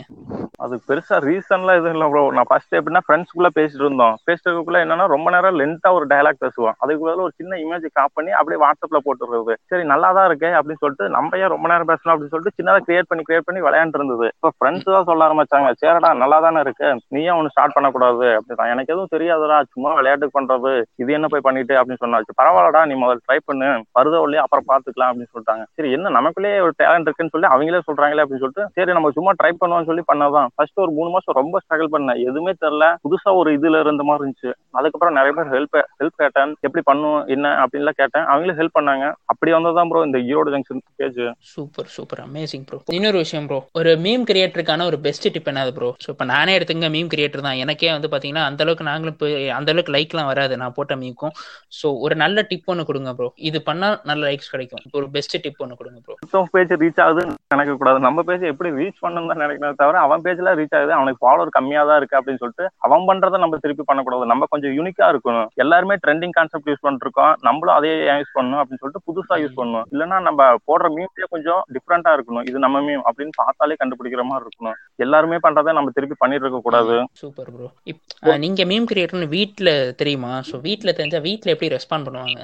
அது 0.65 0.75
பெருசா 0.89 1.17
ரீசன்லாம் 1.27 1.79
எதுவும் 1.79 1.95
இல்லை 1.97 2.07
ப்ரோ 2.13 2.23
நான் 2.37 2.49
ஃபர்ஸ்ட் 2.49 2.75
எப்படின்னா 2.79 3.03
ஃப்ரெண்ட்ஸ்குள்ள 3.05 3.49
பேசிட்டு 3.59 3.85
இருந்தோம். 3.85 4.17
பேசுறதுக்குள்ள 4.29 4.79
என்னன்னா 4.85 5.07
ரொம்ப 5.13 5.29
நேரம் 5.35 5.57
லென்த்தா 5.61 5.91
ஒரு 5.99 6.07
டயலாக் 6.11 6.43
பேசுவோம். 6.45 6.75
அதுக்கு 6.83 7.05
ஒரு 7.25 7.33
சின்ன 7.39 7.59
இமேஜ் 7.65 7.87
காப் 7.99 8.15
பண்ணி 8.19 8.33
அப்படியே 8.39 8.59
வாட்ஸ்அப்ல 8.65 8.99
போட்டுருக்குது 9.07 9.55
சரி 9.71 9.85
நல்லா 9.93 10.09
தான் 10.19 10.29
இருக்கேன் 10.31 10.57
அப்படின்னு 10.59 10.83
சொல்லிட்டு 10.83 11.07
நம்ம 11.17 11.39
ஏன் 11.43 11.53
ரொம்ப 11.55 11.69
நேரம் 11.73 11.91
பேசணும் 11.93 12.13
அப்படின்னு 12.13 12.33
சொல்லிட்டு 12.35 12.57
சின்னதா 12.59 12.83
கிரியேட் 12.89 13.09
பண்ணி 13.11 13.25
கிரியேட் 13.29 13.47
பண்ணி 13.49 13.63
விளையாண்டு 13.67 13.99
இருந்தது. 14.01 14.29
இப்போ 14.37 14.51
ஃப்ரெண்ட்ஸ் 14.57 14.93
தான் 14.97 15.09
சொல்ல 15.11 15.29
ஆரம்பிச்சாங்க. 15.29 15.71
சரிடா 15.83 16.11
நல்லா 16.23 16.39
தானே 16.47 16.63
இருக்கு. 16.67 16.91
நீ 17.15 17.23
ஏன் 17.29 17.37
ஒன்று 17.39 17.55
ஸ்டார்ட் 17.55 17.77
பண்ணக்கூடாது? 17.77 18.29
அப்படிதான். 18.39 18.73
எனக்கு 18.75 18.95
எதுவும் 18.95 19.13
தெரியாதுடா 19.15 19.59
சும்மா 19.75 19.93
விளையாட்டுக்கு 20.01 20.37
பண்றது. 20.39 20.75
இது 21.05 21.17
என்ன 21.19 21.29
போய் 21.35 21.47
பண்ணிட்டு 21.49 21.77
அப்படின்னு 21.81 22.03
சொன்னாச்சு. 22.05 22.39
பரவாயில்லடா 22.43 22.85
நீ 22.93 22.97
முதல்ல 23.03 23.27
ட்ரை 23.27 23.39
பண்ணு. 23.51 23.71
வருதோ 24.01 24.23
இல்லையா 24.29 24.45
அப்புறம் 24.47 24.69
பாத்துக்கலாம் 24.73 25.11
அப்படின்னு 25.13 25.33
சொல்லிட்டாங்க. 25.35 25.65
சரி 25.79 25.91
என்ன 25.99 26.15
நமக்குள்ளே 26.19 26.55
ஒரு 26.67 26.75
டேலண்ட் 26.83 27.09
இருக்குன்னு 27.09 27.35
சொல்லி 27.37 27.51
அவங்களே 27.55 27.80
சொல்றாங்களே 27.89 28.23
அப்படின்னு 28.23 28.43
சொல்லிட்டு 28.45 28.67
சரி 28.79 28.95
நம்ம 28.97 29.11
சும்மா 29.17 29.33
ட்ரை 29.41 29.53
பண்ணுவோம்னு 29.61 29.89
சொல்லி 29.91 30.05
பண்ணதான். 30.11 30.49
ஃபர்ஸ்ட் 30.57 30.83
ஒரு 30.85 30.93
மூணு 30.99 31.11
மாசம் 31.15 31.39
ரொம்ப 31.41 31.61
ஸ்ட்ரகிள் 31.65 31.93
பண்ணேன். 31.95 32.21
எதுவுமே 32.29 32.53
தெரியல. 32.65 32.87
புதுசா 33.05 33.33
ஒரு 33.41 33.51
இதுல 33.59 33.81
இருந்த 33.85 34.05
மாதிரி 34.09 34.23
இருந்துச்சு. 34.23 34.51
அதுக்கப்புறம் 34.79 35.17
நிறைய 35.19 35.33
பேர் 35.39 35.53
ஹெல்ப் 35.55 35.79
ஹெல்ப் 36.01 36.21
கேட்டேன். 36.23 36.53
எப்படி 36.67 36.85
பண்ணும் 36.91 37.21
என்ன 37.35 37.55
அப்படின்லாம் 37.63 37.99
கேட்டேன். 38.03 38.27
அவங்களே 38.33 38.57
ஹெல்ப் 38.61 38.77
பண்ணாங்க. 38.79 39.07
அப்படி 39.33 39.51
வந்ததான் 39.57 39.91
ப்ரோ 39.93 40.03
இந்த 40.09 40.21
Erode 40.31 40.53
junction 40.55 40.83
page 41.01 41.21
super 41.53 41.91
super 41.97 42.23
amazing 42.27 42.67
bro 42.71 42.79
இன்னொரு 42.99 43.19
விஷயம் 43.25 43.49
ப்ரோ 43.51 43.61
ஒரு 43.81 43.93
மீம் 44.07 44.27
கிரியேட்டருக்கான 44.31 44.87
ஒரு 44.91 44.99
பெஸ்ட் 45.07 45.29
டிப் 45.37 45.51
என்னது 45.53 45.75
ப்ரோ 45.79 45.91
ஸோ 46.05 46.09
இப்போ 46.15 46.27
நானே 46.35 46.55
எடுத்துங்க 46.59 46.91
மீம் 46.97 47.11
கிரியேட்டர் 47.15 47.47
தான். 47.49 47.59
எனக்கே 47.65 47.93
வந்து 47.97 48.11
பார்த்தீங்கன்னா 48.13 48.45
அந்த 48.51 48.65
அளவுக்கு 48.67 48.89
நாங்களும் 48.91 49.19
போய் 49.23 49.35
அந்த 49.59 49.71
அளவுக்கு 49.75 49.97
லைக்லாம் 49.97 50.31
வராது. 50.33 50.57
நான் 50.63 50.77
போட்ட 50.79 50.97
மீம்க்கும் 51.03 51.35
ஸோ 51.81 51.87
ஒரு 52.07 52.17
நல்ல 52.25 52.47
டிப் 52.51 52.71
ஒன்று 52.73 52.89
கொடுங்க 52.91 53.13
ப்ரோ 53.21 53.29
இது 53.51 53.59
பண்ணால் 53.69 53.97
நல்ல 54.11 54.23
லைக்ஸ் 54.31 54.53
கிடைக்கும். 54.55 54.83
இப்போ 54.87 54.99
ஒரு 55.03 55.09
பெஸ்ட் 55.17 55.37
டிப் 55.47 55.63
ஒன்று 55.65 55.81
கொடுங்க 55.81 56.01
ப்ரோ 56.07 56.45
பேஜ் 56.55 56.73
ரீச் 56.83 57.01
ஆகுதுன்னு 57.05 57.37
கூடாது 57.79 57.99
நம்ம 58.07 58.23
பேஜ் 58.29 58.45
எப்படி 58.53 58.71
ரீச் 58.81 59.03
பண்ணணும் 59.05 59.31
தான் 59.31 59.41
நினைக்கணும் 59.43 59.79
தவிர 59.81 60.01
அவன் 60.07 60.25
பேஜ்ல 60.25 60.55
ரீச் 60.61 60.77
ஆகுது 60.79 60.93
அவனுக்கு 60.99 61.23
ஃபாலோவர் 61.25 61.55
கம்மியா 61.57 61.83
தான் 61.91 61.99
இருக்கு 62.01 62.19
அப்படின்னு 62.19 62.43
சொல்லிட்டு 62.43 62.67
அவன் 62.87 63.07
பண்றதை 63.11 63.39
நம்ம 63.45 63.59
திருப்பி 63.65 63.85
பண்ணக்கூடாது. 63.91 64.31
நம்ம 64.33 64.49
கொஞ்சம் 64.53 64.75
யூனிக்கா 64.79 65.09
இருக்கணும். 65.13 65.49
எல்லாருமே 65.65 65.97
ட்ரெண்டிங் 66.05 66.35
கான்செப்ட் 66.39 66.71
யூஸ் 66.73 66.85
பண்ணிருக்கோம் 66.87 67.33
நம்மளும் 67.49 67.77
அதே 67.79 67.93
யூஸ் 68.21 68.37
பண்ணணும் 68.39 68.61
அப்படின்னு 68.63 68.83
சொல்லிட்டு 68.85 69.07
புதுசா 69.11 69.39
யூஸ் 69.43 69.59
பண்ணணும். 69.61 69.87
இல்லைன்னா 69.95 70.19
நம்ம 70.29 70.51
போடுற 70.71 70.91
மீம்ஸே 70.97 71.29
கொஞ்சம் 71.35 71.63
டிஃப்ரெண்டா 71.77 72.13
இருக்கணும். 72.19 72.47
இது 72.51 72.65
நம்ம 72.67 72.83
மீம் 72.89 73.05
அப்படின்னு 73.11 73.35
பார்த்தாலே 73.43 73.79
கண்டுபிடிக்கிற 73.83 74.25
மாதிரி 74.31 74.47
இருக்கணும். 74.49 74.79
எல்லாருமே 75.07 75.41
பண்றதை 75.47 75.75
நம்ம 75.79 75.95
திருப்பி 75.99 76.19
பண்ணிட்டு 76.25 76.47
இருக்க 76.47 76.63
கூடாது. 76.69 76.97
சூப்பர் 77.23 77.53
ப்ரோ 77.57 78.37
நீங்க 78.47 78.65
மீம் 78.73 78.91
கிரியேட்டர்னு 78.91 79.29
வீட்டில் 79.39 79.73
தெரியுமா? 80.01 80.33
ஸோ 80.51 80.57
வீட்டில் 80.69 80.97
தெரிஞ்சா 80.99 81.21
வீட்டில் 81.29 81.55
எப்படி 81.55 81.75
ரெஸ்பாண்ட் 81.77 82.07
பண்ணுவாங்க? 82.09 82.43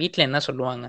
வீட்டில் 0.00 0.26
என்ன 0.28 0.38
சொல்லுவாங்க? 0.46 0.86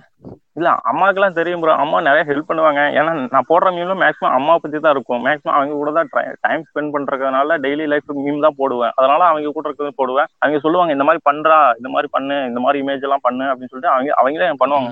இல்ல 0.57 0.69
அம்மாக்கெல்லாம் 0.89 1.35
தெரியும் 1.37 1.61
ப்ரோ 1.63 1.73
அம்மா 1.83 1.97
நிறைய 2.07 2.23
ஹெல்ப் 2.29 2.47
பண்ணுவாங்க. 2.49 2.81
ஏன்னா 2.99 3.11
நான் 3.33 3.47
போடுற 3.49 3.71
மீம்ல 3.75 3.95
மேக்ஸிமம் 4.03 4.35
அம்மா 4.37 4.53
பத்தி 4.63 4.77
தான் 4.85 4.95
இருக்கும். 4.95 5.21
மேக்ஸிமம் 5.27 5.55
அவங்க 5.57 5.75
கூட 5.81 5.91
தான் 5.97 6.09
டைம் 6.45 6.63
ஸ்பெண்ட் 6.69 6.93
பண்றதுனால 6.95 7.57
டெய்லி 7.65 7.85
லைஃப் 7.93 8.11
மீம் 8.23 8.43
தான் 8.45 8.57
போடுவேன். 8.61 8.93
அதனால 8.99 9.21
அவங்க 9.31 9.53
கூட 9.57 9.65
இருக்கிறது 9.69 9.99
போடுவேன். 10.01 10.29
அவங்க 10.43 10.59
சொல்லுவாங்க 10.65 10.97
இந்த 10.97 11.07
மாதிரி 11.09 11.23
பண்றா 11.29 11.59
இந்த 11.79 11.91
மாதிரி 11.95 12.09
பண்ணு 12.17 12.37
இந்த 12.51 12.61
மாதிரி 12.65 12.81
இமேஜ் 12.85 13.07
எல்லாம் 13.09 13.25
பண்ணு 13.27 13.45
அப்படின்னு 13.51 13.73
சொல்லிட்டு 13.73 13.93
அவங்க 13.95 14.15
அவங்களே 14.21 14.51
பண்ணுவாங்க. 14.63 14.91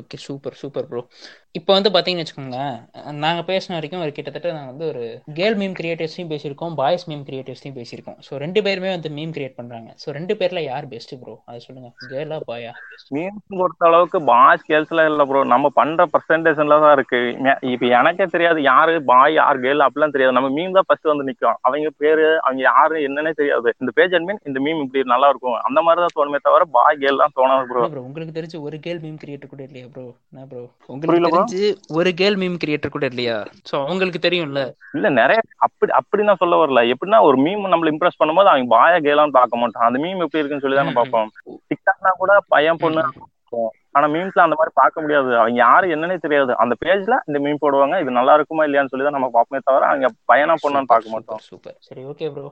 ஓகே 0.00 0.18
சூப்பர் 0.26 0.58
சூப்பர் 0.62 0.88
ப்ரோ 0.92 1.02
இப்போ 1.58 1.72
வந்து 1.76 1.90
பார்த்தீங்கன்னு 1.94 2.22
வச்சுக்கோங்களேன் 2.24 3.18
நாங்கள் 3.24 3.44
பேசின 3.48 3.74
வரைக்கும் 3.76 4.00
ஒரு 4.04 4.12
கிட்டத்தட்ட 4.14 4.54
நாங்கள் 4.54 4.72
வந்து 4.72 4.86
ஒரு 4.92 5.02
கேர்ள் 5.36 5.56
மீம் 5.60 5.76
கிரியேட்டர்ஸையும் 5.80 6.30
பேசியிருக்கோம் 6.32 6.72
பாய்ஸ் 6.80 7.04
மீம் 7.10 7.22
கிரியேட்டர்ஸையும் 7.28 7.76
பேசியிருக்கோம். 7.76 8.16
ஸோ 8.26 8.38
ரெண்டு 8.42 8.60
பேருமே 8.66 8.90
வந்து 8.94 9.10
மீம் 9.18 9.34
கிரியேட் 9.36 9.54
பண்ணுறாங்க 9.58 9.90
ஸோ 10.02 10.14
ரெண்டு 10.16 10.34
பேரில் 10.40 10.60
யார் 10.70 10.86
பெஸ்ட் 10.92 11.12
ப்ரோ 11.20 11.34
அதை 11.48 11.58
சொல்லுங்க. 11.66 11.90
கேர்ளா 12.12 12.38
பாயா 12.48 12.72
மீம்ஸ் 13.16 13.58
பொறுத்த 13.60 13.86
அளவுக்கு 13.90 14.20
பாய்ஸ் 14.30 14.64
கேர்ள்ஸ்ல 14.70 15.04
இல்ல 15.10 15.26
ப்ரோ 15.30 15.42
நம்ம 15.54 15.70
பண்ற 15.78 16.06
பர்சன்டேஜ்ல 16.14 16.80
தான் 16.86 16.94
இருக்கு. 16.96 17.20
இப்ப 17.74 17.92
எனக்கே 18.00 18.26
தெரியாது 18.34 18.58
யாரு 18.70 18.96
பாய் 19.12 19.38
யார் 19.40 19.62
கேர்ள் 19.66 19.86
அப்படிலாம் 19.86 20.16
தெரியாது. 20.16 20.36
நம்ம 20.38 20.50
மீம் 20.58 20.76
தான் 20.78 20.88
ஃபர்ஸ்ட் 20.90 21.10
வந்து 21.12 21.28
நிக்கும். 21.30 21.56
அவங்க 21.66 21.94
பேரு 22.04 22.26
அவங்க 22.46 22.62
யாரு 22.70 23.04
என்னன்னே 23.10 23.34
தெரியாது. 23.42 23.76
இந்த 23.82 23.94
பேஜ் 24.00 24.18
அட்மின் 24.20 24.42
இந்த 24.50 24.58
மீம் 24.66 24.82
இப்படி 24.86 25.06
நல்லா 25.14 25.30
இருக்கும். 25.34 25.58
அந்த 25.70 25.78
மாதிரி 25.86 26.06
தான் 26.06 26.16
தோணுமே 26.18 26.42
தவிர 26.48 26.68
பாய் 26.78 27.00
கேர்ள் 27.04 27.22
தான் 27.24 27.36
தோணாது 27.38 27.70
ப்ரோ 27.70 28.04
உங்களுக்கு 28.08 28.36
தெரிஞ்சு 28.40 28.64
ஒரு 28.66 28.76
கேர்ள் 28.88 29.02
மீம் 29.06 29.22
கிரியேட்டர் 29.24 29.54
கூட 29.54 29.64
இல்லையா 29.70 29.88
ப்ரோ 29.94 30.06
என்ன 30.32 30.48
ப்ரோ 30.52 30.64
உங்களுக்கு. 30.96 31.42
தெரிஞ்சு 31.44 31.68
ஒரு 31.98 32.10
கேர்ள் 32.20 32.38
மீம் 32.42 32.56
கிரியேட்டர் 32.62 32.94
கூட 32.96 33.06
இல்லையா? 33.12 33.36
ஸோ 33.70 33.74
அவங்களுக்கு 33.84 34.20
தெரியும்ல. 34.26 34.60
இல்ல 34.96 35.08
நிறைய 35.20 35.40
அப்படி 35.66 35.92
அப்படி 36.00 36.24
நான் 36.28 36.40
சொல்ல 36.42 36.56
வரல. 36.62 36.82
எப்படின்னா 36.94 37.20
ஒரு 37.28 37.38
மீம் 37.44 37.64
நம்மள 37.72 37.92
இம்ப்ரெஸ் 37.92 38.20
பண்ணும்போது 38.20 38.50
அவங்க 38.52 38.68
பாயா 38.76 38.98
கேர்ளான்னு 39.06 39.38
பார்க்க 39.38 39.60
மாட்டோம் 39.62 39.86
அந்த 39.86 40.00
மீம் 40.04 40.24
எப்படி 40.26 40.40
இருக்குன்னு 40.40 40.66
சொல்லி 40.66 40.80
தானே 40.80 40.94
பார்ப்போம் 41.00 41.30
டிக்டாக்னா 41.70 42.12
கூட 42.22 42.34
பையன் 42.54 42.82
பொண்ணு. 42.84 43.04
ஆனா 43.96 44.06
மீம்ஸ்ல 44.14 44.44
அந்த 44.44 44.56
மாதிரி 44.58 44.72
பார்க்க 44.80 45.02
முடியாது. 45.02 45.30
அவங்க 45.40 45.58
யாரு 45.66 45.86
என்னன்னே 45.94 46.16
தெரியாது. 46.22 46.52
அந்த 46.62 46.74
பேஜ்ல 46.84 47.16
இந்த 47.28 47.38
மீம் 47.44 47.60
போடுவாங்க. 47.64 48.00
இது 48.02 48.18
நல்லா 48.18 48.34
இருக்குமா 48.38 48.64
இல்லையான்னு 48.66 48.92
சொல்லி 48.92 49.06
தான் 49.06 49.16
நம்ம 49.18 49.28
பார்ப்போமே 49.36 49.60
தவிர 49.68 49.88
அவங்க 49.90 50.08
பையனா 50.32 50.56
பொண்ணான்னு 50.64 50.92
பார்க்க 50.92 51.14
மாட்டோம். 51.14 51.42
சூப்பர் 51.50 51.76
சரி 51.88 52.04
ஓகே 52.12 52.28
ப்ரோ 52.36 52.48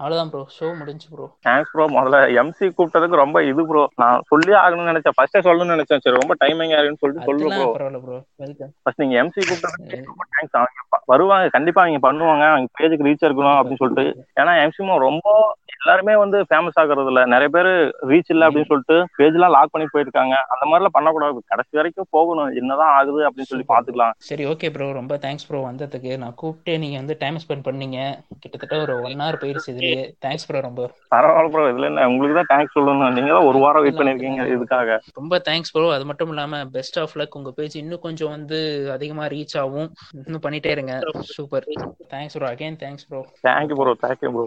அவ்வளோதான் 0.00 0.30
ப்ரோ 0.32 0.40
ஷோ 0.56 0.66
முடிஞ்சு 0.78 1.06
ப்ரோ 1.12 1.26
தேங்க்ஸ் 1.46 1.70
ப்ரோ 1.74 1.84
முதல்ல 1.94 2.18
எம்சி 2.40 2.66
கூப்பிட்டதுக்கு 2.68 3.20
ரொம்ப 3.22 3.38
இது 3.50 3.62
ப்ரோ 3.68 3.82
நான் 4.02 4.24
சொல்லி 4.30 4.52
ஆகணும்னு 4.62 4.90
நினைச்சேன். 4.92 5.16
ஃபர்ஸ்டே 5.18 5.40
சொல்லணும்னு 5.46 5.74
நினைச்சேன். 5.76 6.02
சரி 6.04 6.18
ரொம்ப 6.20 6.34
டைமிங் 6.42 6.74
ஆகுன்னு 6.78 7.00
சொல்லிட்டு 7.02 7.28
சொல்லு 7.28 7.50
ப்ரோ 7.54 7.68
பரவாயில்ல 7.76 8.00
ப்ரோ 8.04 8.18
வெல்கம் 8.44 8.72
ஃபர்ஸ்ட் 8.82 9.02
நீங்க 9.04 9.16
எம்சி 9.22 9.40
கூப்பிட்டதுக்கு 9.42 10.00
ரொம்ப 10.10 10.24
தேங்க்ஸ் 10.34 10.56
அவங்க 10.58 11.02
வருவாங்க. 11.12 11.46
கண்டிப்பா 11.56 11.82
அவங்க 11.84 12.00
பண்ணுவாங்க. 12.06 12.44
அவங்க 12.52 12.68
பேஜுக்கு 12.80 13.06
ரீச் 13.08 13.26
இருக்கணும் 13.28 13.58
அப்படின்னு 13.58 13.82
சொல்லிட்டு. 13.84 14.06
ஏன்னா 14.40 14.54
எம்சிமோ 14.64 14.98
ரொம்ப 15.08 15.28
எல்லாருமே 15.76 16.14
வந்து 16.22 16.38
ஃபேமஸ் 16.48 16.78
ஆகுறது 16.82 17.10
இல்ல. 17.10 17.20
நிறைய 17.32 17.48
பேர் 17.56 17.70
ரீச் 18.10 18.30
இல்ல 18.34 18.46
அப்படின்னு 18.46 18.70
சொல்லிட்டு 18.70 18.96
பேஜ் 19.18 19.36
எல்லாம் 19.38 19.54
லாக் 19.56 19.72
பண்ணி 19.74 19.86
போயிருக்காங்க. 19.92 20.34
அந்த 20.52 20.64
மாதிரி 20.64 20.80
எல்லாம் 20.80 20.96
பண்ணக்கூடாது. 20.96 21.38
கடைசி 21.52 21.78
வரைக்கும் 21.80 22.10
போகணும். 22.16 22.50
என்னதான் 22.60 22.94
ஆகுது 22.98 23.20
அப்படின்னு 23.28 23.50
சொல்லி 23.52 23.66
பாத்துக்கலாம் 23.72 24.14
சரி 24.30 24.46
ஓகே 24.52 24.70
ப்ரோ 24.76 24.88
ரொம்ப 25.00 25.16
தேங்க்ஸ் 25.26 25.48
ப்ரோ 25.48 25.60
வந்ததுக்கு. 25.68 26.12
நான் 26.24 26.38
கூப்பிட்டு 26.42 26.74
நீங்க 26.84 26.98
வந்து 27.02 27.16
டைம் 27.22 27.42
ஸ்பெண்ட் 27.44 27.66
பண்ணீங்க. 27.68 27.98
கிட்டத்தட்ட 28.42 28.76
ஒரு 28.86 28.96
ஒன் 29.08 29.22
ஹவர் 29.24 29.40
போயிடுச்சு 29.44 29.72
இதுலயே 29.86 30.06
தேங்க்ஸ் 30.24 30.46
ப்ரோ 30.48 30.60
ரொம்ப. 30.60 30.82
பரவாயில்ல 31.14 31.52
ப்ரோ 31.52 31.64
இதுல 31.70 31.88
என்ன 31.90 32.06
உங்களுக்கு 32.08 32.38
தான் 32.38 32.50
தேங்க்ஸ் 32.52 32.76
சொல்லணும் 32.76 33.14
நீங்க 33.16 33.30
தான் 33.32 33.48
ஒரு 33.50 33.58
வாரம் 33.64 33.84
வெயிட் 33.84 33.98
பண்ணிருக்கீங்க 33.98 34.46
இதுக்காக. 34.54 34.98
ரொம்ப 35.18 35.38
தேங்க்ஸ் 35.48 35.72
ப்ரோ 35.74 35.86
அது 35.96 36.06
மட்டும் 36.10 36.32
இல்லாம 36.34 36.62
பெஸ்ட் 36.76 36.98
ஆஃப் 37.02 37.16
லக் 37.20 37.38
உங்க 37.40 37.52
பேஜ் 37.58 37.76
இன்னும் 37.76 38.04
கொஞ்சம் 38.06 38.34
வந்து 38.36 38.60
அதிகமா 38.96 39.26
ரீச் 39.34 39.56
ஆகும் 39.62 39.88
இன்னும் 40.20 40.44
பண்ணிட்டே 40.46 40.72
இருங்க. 40.76 40.94
Super 41.36 41.66
thanks 42.14 42.36
bro 42.36 42.48
again 42.52 42.78
thanks 42.84 43.08
bro 43.10 43.22
thank you 43.46 43.78
bro 43.80 43.94
thank you 44.04 44.30
bro 44.36 44.46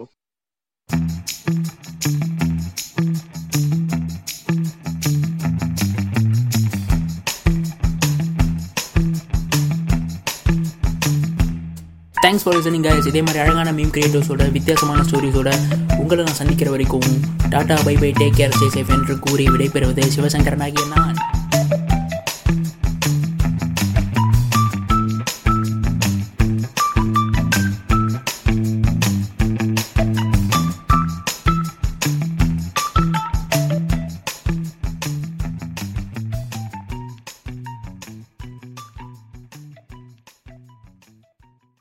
thanks 12.30 12.44
for 12.44 12.56
listening 12.56 12.84
guys 12.84 13.06
இதே 13.06 13.20
மாதிரி 13.22 13.38
அழகான 13.38 13.72
மீம் 13.72 13.92
கிரியேட்டர்ஸோட 13.94 14.52
வித்தியாசமான 14.52 15.02
ஸ்டோரிஸோட 15.02 15.48
உங்களை 15.98 16.24
நான் 16.24 16.34
சந்திக்கிற 16.34 16.70
வரைக்கும் 16.70 17.08
tata 17.48 17.76
bye 17.84 17.96
bye 17.96 18.10
take 18.18 18.36
care 18.36 18.50
சே 18.50 18.66
சேஃப் 18.66 18.90
என்று 18.90 19.18
கூறி 19.18 19.46
விடைபெறுவது 19.46 20.02
சிவசங்கரனாகிய 20.16 20.84
நான். 20.96 21.16